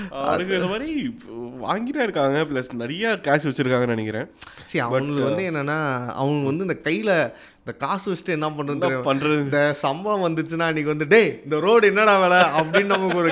அவனுக்கு 0.10 0.56
இந்த 0.56 0.68
மாதிரி 0.68 0.90
வாங்கிட்டே 1.66 2.02
இருக்காங்க 2.04 2.40
ப்ளஸ் 2.44 2.70
நிறைய 2.74 3.20
கேஷ் 3.28 3.48
வச்சிருக்காங்கன்னு 3.48 3.96
நினைக்கிறேன். 3.96 4.28
சரி 4.66 4.80
அவங்களுக்கு 4.80 5.30
வந்து 5.30 5.46
என்னன்னா 5.50 5.80
அவங்க 6.22 6.46
வந்து 6.46 6.66
இந்த 6.68 6.78
கையில 6.84 7.12
இந்த 7.60 7.74
காசு 7.78 8.14
வச்சுட்டு 8.14 8.36
என்ன 8.36 8.50
தெரியுமா? 8.56 9.12
பண்றது? 9.12 9.36
இந்த 9.44 9.74
சம்பளம் 9.74 10.26
வந்துச்சுன்னா 10.26 10.68
அன்னைக்கு 10.70 10.94
வந்து 10.94 11.08
டேய் 11.08 11.42
இந்த 11.44 11.60
ரோடு 11.60 11.88
என்னடா 11.88 12.16
வேலை? 12.20 12.40
அப்படின்னு 12.60 12.94
நமக்கு 12.96 13.18
ஒரு 13.18 13.32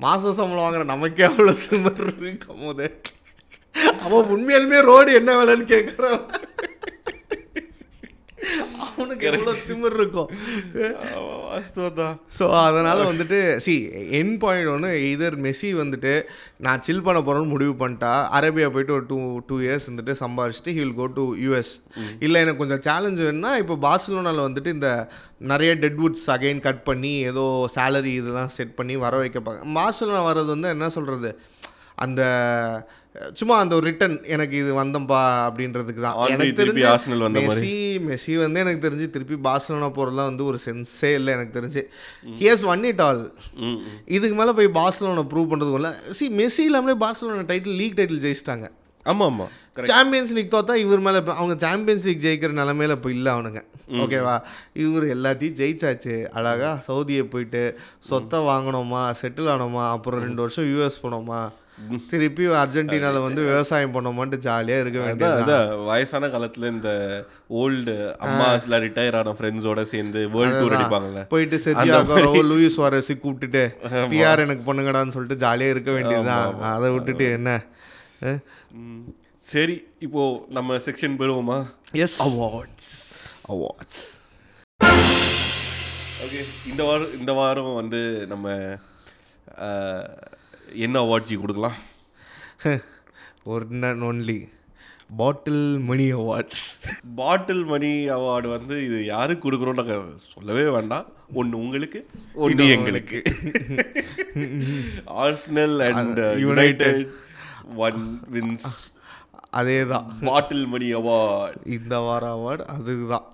மாச 0.00 0.32
சம்பளம் 0.32 0.64
வாங்குற 0.66 0.84
நமக்கே 0.84 1.26
அவ்வளோ 1.26 1.54
இருக்கும் 2.22 2.64
போது. 2.64 2.86
அவன் 4.04 4.30
உண்மையாலுமே 4.34 4.78
ரோடு 4.82 5.10
என்ன 5.14 5.30
வேலைன்னு 5.34 5.66
கேட்குறான் 5.74 6.22
அவனுக்கு 9.00 9.28
எவ்வளோ 9.30 9.54
திமிர் 9.68 9.96
இருக்கும். 9.98 10.30
வாஸ்தவம் 11.46 12.16
ஸோ 12.36 12.44
அதனால் 12.60 13.00
வந்துட்டு 13.08 13.38
சி 13.64 13.74
என் 14.18 14.34
பாயிண்ட் 14.42 14.70
ஒன்று 14.72 14.90
இதர் 15.08 15.36
மெஸ்ஸி 15.44 15.70
வந்துட்டு 15.80 16.12
நான் 16.58 16.84
சில் 16.86 17.04
பண்ண 17.06 17.18
போகிறேன்னு 17.20 17.52
முடிவு 17.52 17.74
பண்ணிட்டா 17.80 18.12
அரேபியா 18.38 18.68
போயிட்டு 18.74 18.96
ஒரு 18.98 19.06
டூ 19.10 19.18
டூ 19.48 19.58
இயர்ஸ் 19.64 19.88
வந்துட்டு 19.90 20.14
சம்பாரிச்சிட்டு 20.22 20.74
ஹில் 20.78 20.94
கோ 20.94 21.06
டு 21.14 21.24
யூஎஸ் 21.44 21.72
இல்லை 22.20 22.40
எனக்கு 22.44 22.62
கொஞ்சம் 22.62 22.84
சேலஞ்ச் 22.86 23.22
வேணும்னா 23.24 23.52
இப்போ 23.62 23.76
பார்சலோனாவில் 23.86 24.46
வந்துட்டு 24.46 24.72
இந்த 24.76 24.90
நிறைய 25.44 25.72
டெட்வுட்ஸ் 25.84 26.26
அகைன் 26.30 26.64
கட் 26.66 26.82
பண்ணி 26.84 27.14
ஏதோ 27.30 27.44
சேலரி 27.76 28.12
இதெல்லாம் 28.20 28.52
செட் 28.56 28.76
பண்ணி 28.78 28.96
வர 29.04 29.16
வைக்கப்பாங்க 29.22 29.72
பார்சலோனா 29.78 30.22
வர்றது 30.28 30.50
வந்து 30.54 30.70
என்ன 30.74 30.90
சொல்கிறது 30.96 31.32
அந்த 32.06 32.22
சும்மா 33.38 33.54
அந்த 33.62 33.72
ஒரு 33.78 33.84
ரிட்டன் 33.88 34.14
எனக்கு 34.34 34.54
இது 34.62 34.70
வந்தம்பா 34.80 35.20
அப்படின்றதுக்கு 35.46 36.02
தான். 36.04 36.16
எனக்கு 36.34 36.58
தெரிஞ்சு. 36.60 36.82
மெஸ்ஸி 37.62 37.72
மெஸ்ஸி 38.08 38.34
வந்து 38.42 38.60
எனக்கு 38.64 38.84
தெரிஞ்சு 38.86 39.06
திருப்பி 39.14 39.36
பார்சலோனா 39.46 39.88
போகிறதுலாம் 39.96 40.30
வந்து 40.30 40.44
ஒரு 40.50 40.58
சென்ஸே 40.66 41.10
இல்லை 41.18 41.30
எனக்கு 41.36 41.56
தெரிஞ்சு. 41.58 41.82
ஹியர்ஸ் 42.42 42.64
ஒன் 42.72 42.84
இட் 42.90 43.02
ஆல் 43.06 43.22
இதுக்கு 44.16 44.36
மேலே 44.40 44.54
போய் 44.60 44.70
பார்சலோனா 44.80 45.24
ப்ரூவ் 45.32 45.50
பண்ணுறதுக்குள்ள 45.52 45.90
சி 46.18 46.28
மெஸ்ஸி 46.40 46.64
இல்லாமலே 46.70 46.96
பார்சலோனா 47.04 47.46
டைட்டில் 47.52 47.78
லீக் 47.80 47.98
டைட்டில் 48.00 48.22
ஜெயிச்சிட்டாங்க. 48.26 48.68
ஆமா 49.06 49.26
ஆமா. 49.30 49.48
சாம்பியன்ஸ் 49.90 50.32
லீக் 50.36 50.54
தோத்தா 50.54 50.74
இவர் 50.84 51.04
மேலே 51.04 51.18
அவங்க 51.36 51.54
சாம்பியன்ஸ் 51.66 52.06
லீக் 52.08 52.24
ஜெயிக்கிற 52.24 52.52
நிலமையில 52.60 52.96
இப்போ 52.98 53.10
இல்லை 53.16 53.30
அவனுங்க. 53.34 53.60
ஓகேவா 54.02 54.34
இவர் 54.84 55.06
எல்லாத்தையும் 55.16 55.56
ஜெயிச்சாச்சு. 55.60 56.14
அழகா 56.38 56.70
சவுதியை 56.88 57.24
போயிட்டு 57.32 57.62
சொத்தை 58.10 58.38
வாங்கினோமா 58.50 59.02
செட்டில் 59.22 59.50
ஆனோமா 59.54 59.84
அப்புறம் 59.94 60.22
ரெண்டு 60.26 60.42
வருஷம் 60.44 60.68
யூஎஸ் 60.72 61.02
போனோமா? 61.04 61.40
திருப்பி 62.10 62.44
அர்ஜென்டினால 62.60 63.20
வந்து 63.24 63.40
விவசாயம் 63.48 63.94
பண்ணோமான்ட்டு 63.94 64.38
ஜாலியாக 64.46 64.82
இருக்க 64.84 64.98
வேண்டியது 65.04 65.56
வயசான 65.90 66.28
காலத்துல 66.34 66.70
இந்த 66.74 66.90
ஓல்டு 67.60 67.94
அம்மாஸ்ல 68.26 68.80
ரிட்டையர் 68.84 69.16
ஆன 69.20 69.34
ஃப்ரெண்ட்ஸோட 69.38 69.82
சேர்ந்து 69.92 70.20
வேர்ல்ட் 70.34 70.58
டூர் 70.60 70.76
அடிப்பாங்கல்ல. 70.78 71.22
போயிட்டு 71.32 71.58
செத்தியாகோ. 71.66 72.16
லூயிஸ் 72.50 72.78
வாரஸி 72.82 73.16
கூப்பிட்டுட்டு. 73.24 73.64
பிஆர் 74.12 74.44
எனக்கு 74.46 74.64
பண்ணுங்கடான்னு 74.68 75.14
சொல்லிட்டு 75.16 75.42
ஜாலியாக 75.44 75.74
இருக்க 75.76 75.92
வேண்டியதுதான். 75.96 76.60
அதை 76.74 76.90
விட்டுட்டு 76.96 77.28
என்ன. 77.38 77.50
சரி 79.52 79.76
இப்போ 80.06 80.22
நம்ம 80.58 80.76
செக்ஷன் 80.86 81.18
பெறுவோமா? 81.22 81.58
எஸ் 82.04 82.18
அவார்ட்ஸ் 82.28 82.94
அவார்ட்ஸ் 83.54 84.02
ஓகே 86.24 86.40
இந்த 86.70 86.82
வாரம் 86.88 87.12
இந்த 87.20 87.32
வாரம் 87.40 87.72
வந்து 87.80 88.00
நம்ம 88.32 88.48
என்ன 90.86 90.96
அவார்ட்ஸி 91.04 91.36
கொடுக்கலாம்? 91.42 91.78
One 93.54 93.84
and 93.90 94.04
only 94.08 94.38
bottle 95.20 95.64
money 95.88 96.04
awards 96.18 96.64
bottle 97.20 97.62
money 97.70 97.90
award 98.16 98.48
வந்து 98.56 98.74
இது 98.86 98.98
யாருக்கு 99.04 99.44
கொடுக்குறோம் 99.46 99.78
நாங்கள் 99.80 100.04
சொல்லவே 100.34 100.64
வேண்டாம். 100.76 101.06
ஒன்று 101.40 101.56
உங்களுக்கு 101.64 102.00
ஒன்று 102.44 102.68
எங்களுக்கு. 102.76 103.18
Arsenal 105.24 105.76
and. 105.88 106.20
United 106.44 107.02
one 107.86 108.02
wins 108.34 108.70
அதே 109.60 109.78
தான் 109.92 110.06
பாட்டில் 110.28 110.66
மணி 110.74 110.88
அவார்ட் 111.00 111.60
இந்த 111.78 111.94
வார 112.06 112.24
அவார்டு 112.36 112.66
அதுதான். 112.76 113.26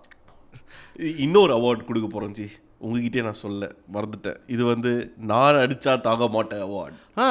இன்னொரு 1.25 1.53
அவார்ட் 1.59 1.88
கொடுக்க 1.88 2.09
போகிறோம் 2.09 2.37
ஜி. 2.38 2.46
உங்ககிட்டே 2.81 3.23
நான் 3.23 3.43
சொல்ல 3.43 3.62
மறந்துட்டேன். 3.95 4.39
இது 4.49 4.62
வந்து 4.65 4.91
நான் 5.31 5.61
அடிச்சா 5.62 5.93
தாங்க 6.03 6.27
மாட்டேன் 6.33 6.65
அவார்ட் 6.67 6.97
ஆ. 7.21 7.29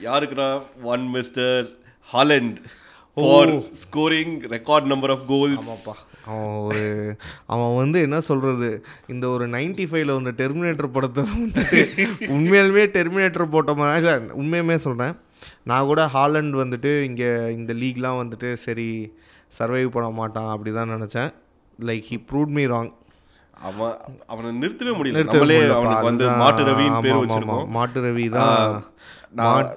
யாருக்குன்னா 0.00 0.48
one 0.92 1.04
mister 1.12 1.62
Haaland 2.08 2.56
for 3.16 3.52
scoring 3.82 4.34
record 4.52 4.90
number 4.92 5.12
of 5.14 5.24
goals 5.28 5.70
அவன் 6.28 6.54
ஒரு 6.62 6.84
அவன் 7.46 7.76
வந்து 7.76 7.98
என்ன 8.02 8.18
சொல்கிறது 8.24 8.68
இந்த 9.08 9.24
ஒரு 9.28 9.44
நைன்டி 9.52 9.84
ஃபைவ்ல 9.86 10.16
வந்த 10.16 10.32
டெர்மினேட்டர் 10.40 10.94
படத்தை 10.94 11.22
வந்துட்டு 11.32 11.80
உண்மையாலுமே 12.28 12.84
டெர்மினேட்டர் 12.96 13.52
போட்ட 13.52 13.74
மாதிரி 13.74 14.00
இல்லை 14.02 14.14
உண்மையுமே 14.34 14.76
சொல்கிறேன் 14.84 15.14
நான் 15.64 15.86
கூட 15.86 16.02
ஹாலண்ட் 16.14 16.56
வந்துட்டு 16.60 16.92
இங்கே 17.04 17.28
இந்த 17.56 17.72
லீக்லாம் 17.74 18.20
வந்துட்டு 18.20 18.50
சரி 18.64 18.88
சர்வைவ் 19.52 19.94
பண்ண 19.94 20.08
மாட்டான் 20.14 20.52
அப்படி 20.52 20.70
தான் 20.72 20.92
நினச்சேன். 20.94 21.30
Like 21.78 22.06
he 22.08 22.18
proved 22.28 22.54
me 22.54 22.64
wrong 22.66 22.90
அவன் 23.56 23.94
அவனை 24.26 24.50
நிறுத்தவே 24.60 24.92
முடியல 24.96 25.22
நம்மளே. 25.26 25.58
அவனுக்கு 25.70 26.04
வந்து. 26.04 26.24
மாட்டு 26.42 26.62
ரவின்னு 26.64 27.00
பேர் 27.00 27.20
வச்சிருக்கோம். 27.22 27.68
மாட்டு 27.68 28.00
ரவி 28.04 28.26
தான். 28.30 28.74
நான் 29.32 29.68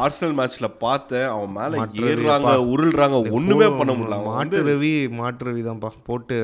ஆர்சனல் 0.00 0.34
மேட்ச்ல 0.38 0.68
பார்த்தேன் 0.78 1.28
அவன் 1.28 1.52
மேல 1.52 1.76
ஏறுறாங்க. 2.08 2.50
உருள்றாங்க 2.72 3.16
ஒண்ணுமே 3.30 3.68
பண்ண 3.78 3.92
முடியல 3.92 4.18
மாட்டு 4.28 4.58
ரவி 4.64 4.90
மாட்டு 5.20 5.44
ரவி 5.44 5.62
தான்ப்பா 5.68 5.90
போட்டு 6.04 6.38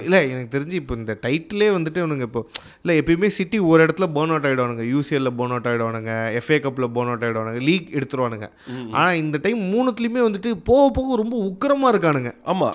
இல்லை 0.00 0.30
எனக்கு 0.30 0.58
தெரிஞ்சு 0.58 0.72
இப்போ 0.72 0.94
இந்த 0.94 1.18
டைட்டிலே 1.22 1.66
வந்துட்டு 1.74 2.00
அவனுங்க 2.02 2.20
இப்போ 2.20 2.40
இல்லை 2.82 2.94
எப்பயுமே 3.00 3.26
சிட்டி 3.26 3.58
ஒரு 3.58 3.84
இடத்துல 3.84 4.06
பேர்ன் 4.14 4.32
அவுட் 4.34 4.46
ஆகிடுவானுங்க 4.46 4.84
யூசிஎல்ல 4.94 5.30
பேர்ன் 5.38 5.54
அவுட் 5.54 5.68
ஆகிடுவானுங்க 5.68 6.12
எஃப்ஏ 6.38 6.58
கப்பில் 6.64 6.92
பேர்ன் 6.94 7.10
அவுட் 7.12 7.24
ஆகிடுவானுங்க 7.24 7.60
லீக் 7.60 7.88
எடுத்துருவானுங்க. 7.92 8.46
ஆனால் 8.90 9.16
இந்த 9.16 9.38
டைம் 9.42 9.60
மூணுத்துலேயுமே 9.72 10.22
வந்துட்டு 10.26 10.54
போக 10.64 10.90
போக 10.90 11.16
ரொம்ப 11.16 11.36
உக்கிரமாக 11.44 11.92
இருக்கானுங்க. 11.94 12.32
ஆமா 12.46 12.68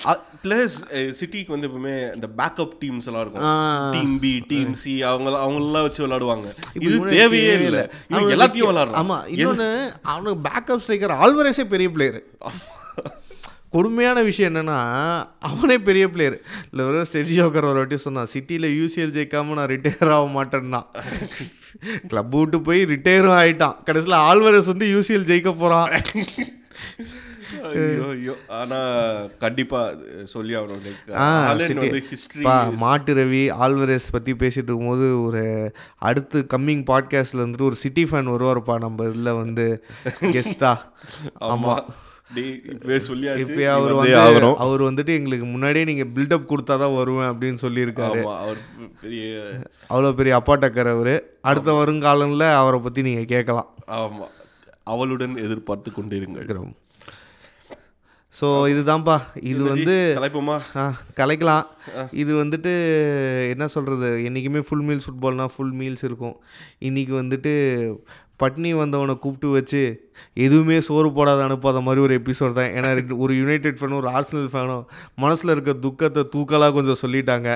பிளஸ் 0.44 0.78
சிட்டிக்கு 1.20 1.48
வந்து 1.48 1.68
எப்பவுமே 1.68 2.16
இந்த 2.16 2.28
பேக்கப் 2.38 2.76
டீம்ஸ் 2.82 3.06
எல்லாம் 3.06 3.22
இருக்கும். 3.22 3.46
டீம் 3.92 4.20
பி 4.20 4.40
டீம் 4.48 4.74
சி 4.74 5.02
அவங்க 5.04 5.30
அவங்களெல்லாம் 5.46 5.86
வச்சு 5.88 6.08
விளையாடுவாங்க. 6.08 6.48
இப்போ 6.74 6.86
இது 6.88 7.00
தேவையே 7.10 7.54
இல்லை. 7.64 7.84
எல்லாத்தையும் 8.36 8.68
கே- 8.68 8.72
விளையாடுறான். 8.72 9.00
ஆமா 9.02 9.18
இன்னொன்று 9.28 9.70
அவனுக்கு 10.02 10.50
பேக்கப் 10.50 10.84
ஸ்ட்ரைக்கர் 10.86 11.18
ஆல்வரேஸே 11.24 11.64
பெரிய 11.66 11.92
பிளேயர் 11.92 12.20
கொடுமையான 13.76 14.22
விஷயம் 14.22 14.52
என்னன்னா 14.52 14.78
அவனே 15.48 15.78
பெரிய 15.80 16.06
பிளேயர் 16.10 16.38
இல்லை 16.70 16.86
ஒரு 16.86 17.06
செர்ஜியோக்கர் 17.14 17.70
ஒரு 17.70 17.80
வாட்டி 17.80 17.98
சொன்னான் 17.98 18.32
சிட்டியில் 18.34 18.68
யூசிஎல் 18.80 19.16
ஜெயிக்காம 19.16 19.58
நான் 19.60 19.72
ரிட்டையர் 19.74 20.14
ஆக 20.18 20.28
மாட்டேன்னா. 20.36 20.82
கிளப் 22.08 22.36
விட்டு 22.36 22.62
போய் 22.62 22.82
ரிட்டையரும் 22.86 23.38
ஆயிட்டான். 23.40 23.78
கடைசியில் 23.84 24.20
ஆல்வரஸ் 24.30 24.72
வந்து 24.74 24.88
யூசிஎல் 24.94 25.28
ஜெயிக்க 25.30 25.52
போகிறான் 25.56 25.92
மாட்டு 32.78 33.14
ரவி 33.16 33.44
ஆல்வரேஸ் 33.60 34.08
பற்றி 34.12 34.34
பேசிட்டு 34.36 34.70
இருக்கும்போது 34.70 35.24
ஒரு 35.24 35.44
அடுத்து 36.02 36.48
கம்மிங் 36.54 36.84
பாட்காஸ்ட்டில் 36.90 37.44
வந்துட்டு 37.44 37.62
ஒரு 37.62 37.76
சிட்டி 37.76 38.04
ஃபேன் 38.04 38.32
வருவார்ப்பா 38.32 38.78
நம்ம 38.80 39.06
இதில் 39.06 39.32
வந்து 39.34 39.68
கெஸ்டா 40.28 40.74
ஆமா. 40.74 41.52
ஆமாம் 41.52 41.86
அவர் 43.74 43.94
வந்தே. 43.98 44.14
அவர் 44.66 44.82
வந்துட்டு 44.88 45.12
எங்களுக்கு 45.20 45.48
முன்னாடியே 45.52 45.86
நீங்கள் 45.90 46.12
பில்டப் 46.16 46.50
கொடுத்தா 46.52 46.76
தான் 46.84 46.96
வருவேன் 47.00 47.30
அப்படின்னு 47.32 47.60
சொல்லியிருக்காரு. 47.66 48.22
அவர் 48.46 48.62
பெரிய 49.02 49.26
அவ்வளோ 49.92 50.14
பெரிய 50.22 50.34
அப்பாட்டக்கர் 50.40 50.94
அவர். 50.96 51.14
அடுத்த 51.52 51.76
வருங்காலங்களில் 51.82 52.58
அவரை 52.62 52.80
பற்றி 52.88 53.04
நீங்கள் 53.10 53.32
கேட்கலாம். 53.36 53.70
ஆமா. 54.00 54.28
அவளுடன் 54.94 55.38
எதிர்பார்த்து 55.46 55.92
கொண்டிருங்கள். 55.92 56.74
ஸோ 58.40 58.48
இதுதான்ப்பா. 58.72 59.16
இது 59.50 59.62
வந்து 59.64 59.94
கலைப்போமா? 60.18 60.56
ஆ 60.80 60.84
கலைக்கலாம். 61.20 61.66
இது 62.22 62.32
வந்துட்டு 62.42 62.74
என்ன 63.52 63.68
சொல்கிறது 63.76 64.10
என்றைக்குமே 64.28 64.62
ஃபுல் 64.68 64.84
மீல்ஸ் 64.88 65.06
ஃபுட்பால்னால் 65.06 65.54
ஃபுல் 65.54 65.76
மீல்ஸ் 65.82 66.04
இருக்கும். 66.10 66.36
இன்றைக்கி 66.88 67.14
வந்துட்டு 67.22 67.54
பட்னி 68.42 68.72
வந்தவனை 68.80 69.14
கூப்பிட்டு 69.24 69.50
வச்சு 69.58 69.82
எதுவுமே 70.46 70.78
சோறு 70.88 71.10
போடாத 71.18 71.42
அனுப்பாத 71.48 71.82
மாதிரி 71.88 72.02
ஒரு 72.06 72.14
எபிசோட் 72.22 72.58
தான். 72.60 72.72
ஏன்னா 72.78 72.90
ஒரு 73.26 73.34
யுனைடெட் 73.42 73.80
ஃபேனும் 73.82 74.00
ஒரு 74.02 74.10
ஆர்சனல் 74.16 74.50
ஃபேனும் 74.54 74.84
மனசில் 75.24 75.54
இருக்க 75.56 75.74
துக்கத்தை 75.86 76.24
தூக்கலாக 76.36 76.76
கொஞ்சம் 76.78 77.02
சொல்லிட்டாங்க. 77.04 77.50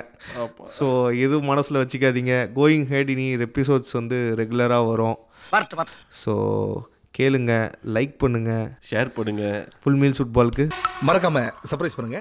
ஸோ 0.77 0.87
எதுவும் 1.25 1.49
மனசில் 1.53 1.81
வச்சுக்காதீங்க. 1.81 2.35
கோயிங் 2.59 2.87
ஹெட் 2.93 3.11
இனி 3.15 3.27
எபிசோட்ஸ் 3.49 3.97
வந்து 3.99 4.19
ரெகுலராக 4.41 4.89
வரும். 4.91 5.19
ஸோ 6.21 6.33
கேளுங்க 7.17 7.53
லைக் 7.95 8.13
பண்ணுங்க. 8.23 8.51
ஷேர் 8.89 9.09
பண்ணுங்க. 9.15 9.43
ஃபுல் 9.83 9.97
மீல்ஸ் 10.01 10.19
ஃபுட்பாலுக்கு 10.19 10.65
மறக்காம 11.07 11.37
சர்ப்ரைஸ் 11.69 11.95
பண்ணுங்க. 11.97 12.17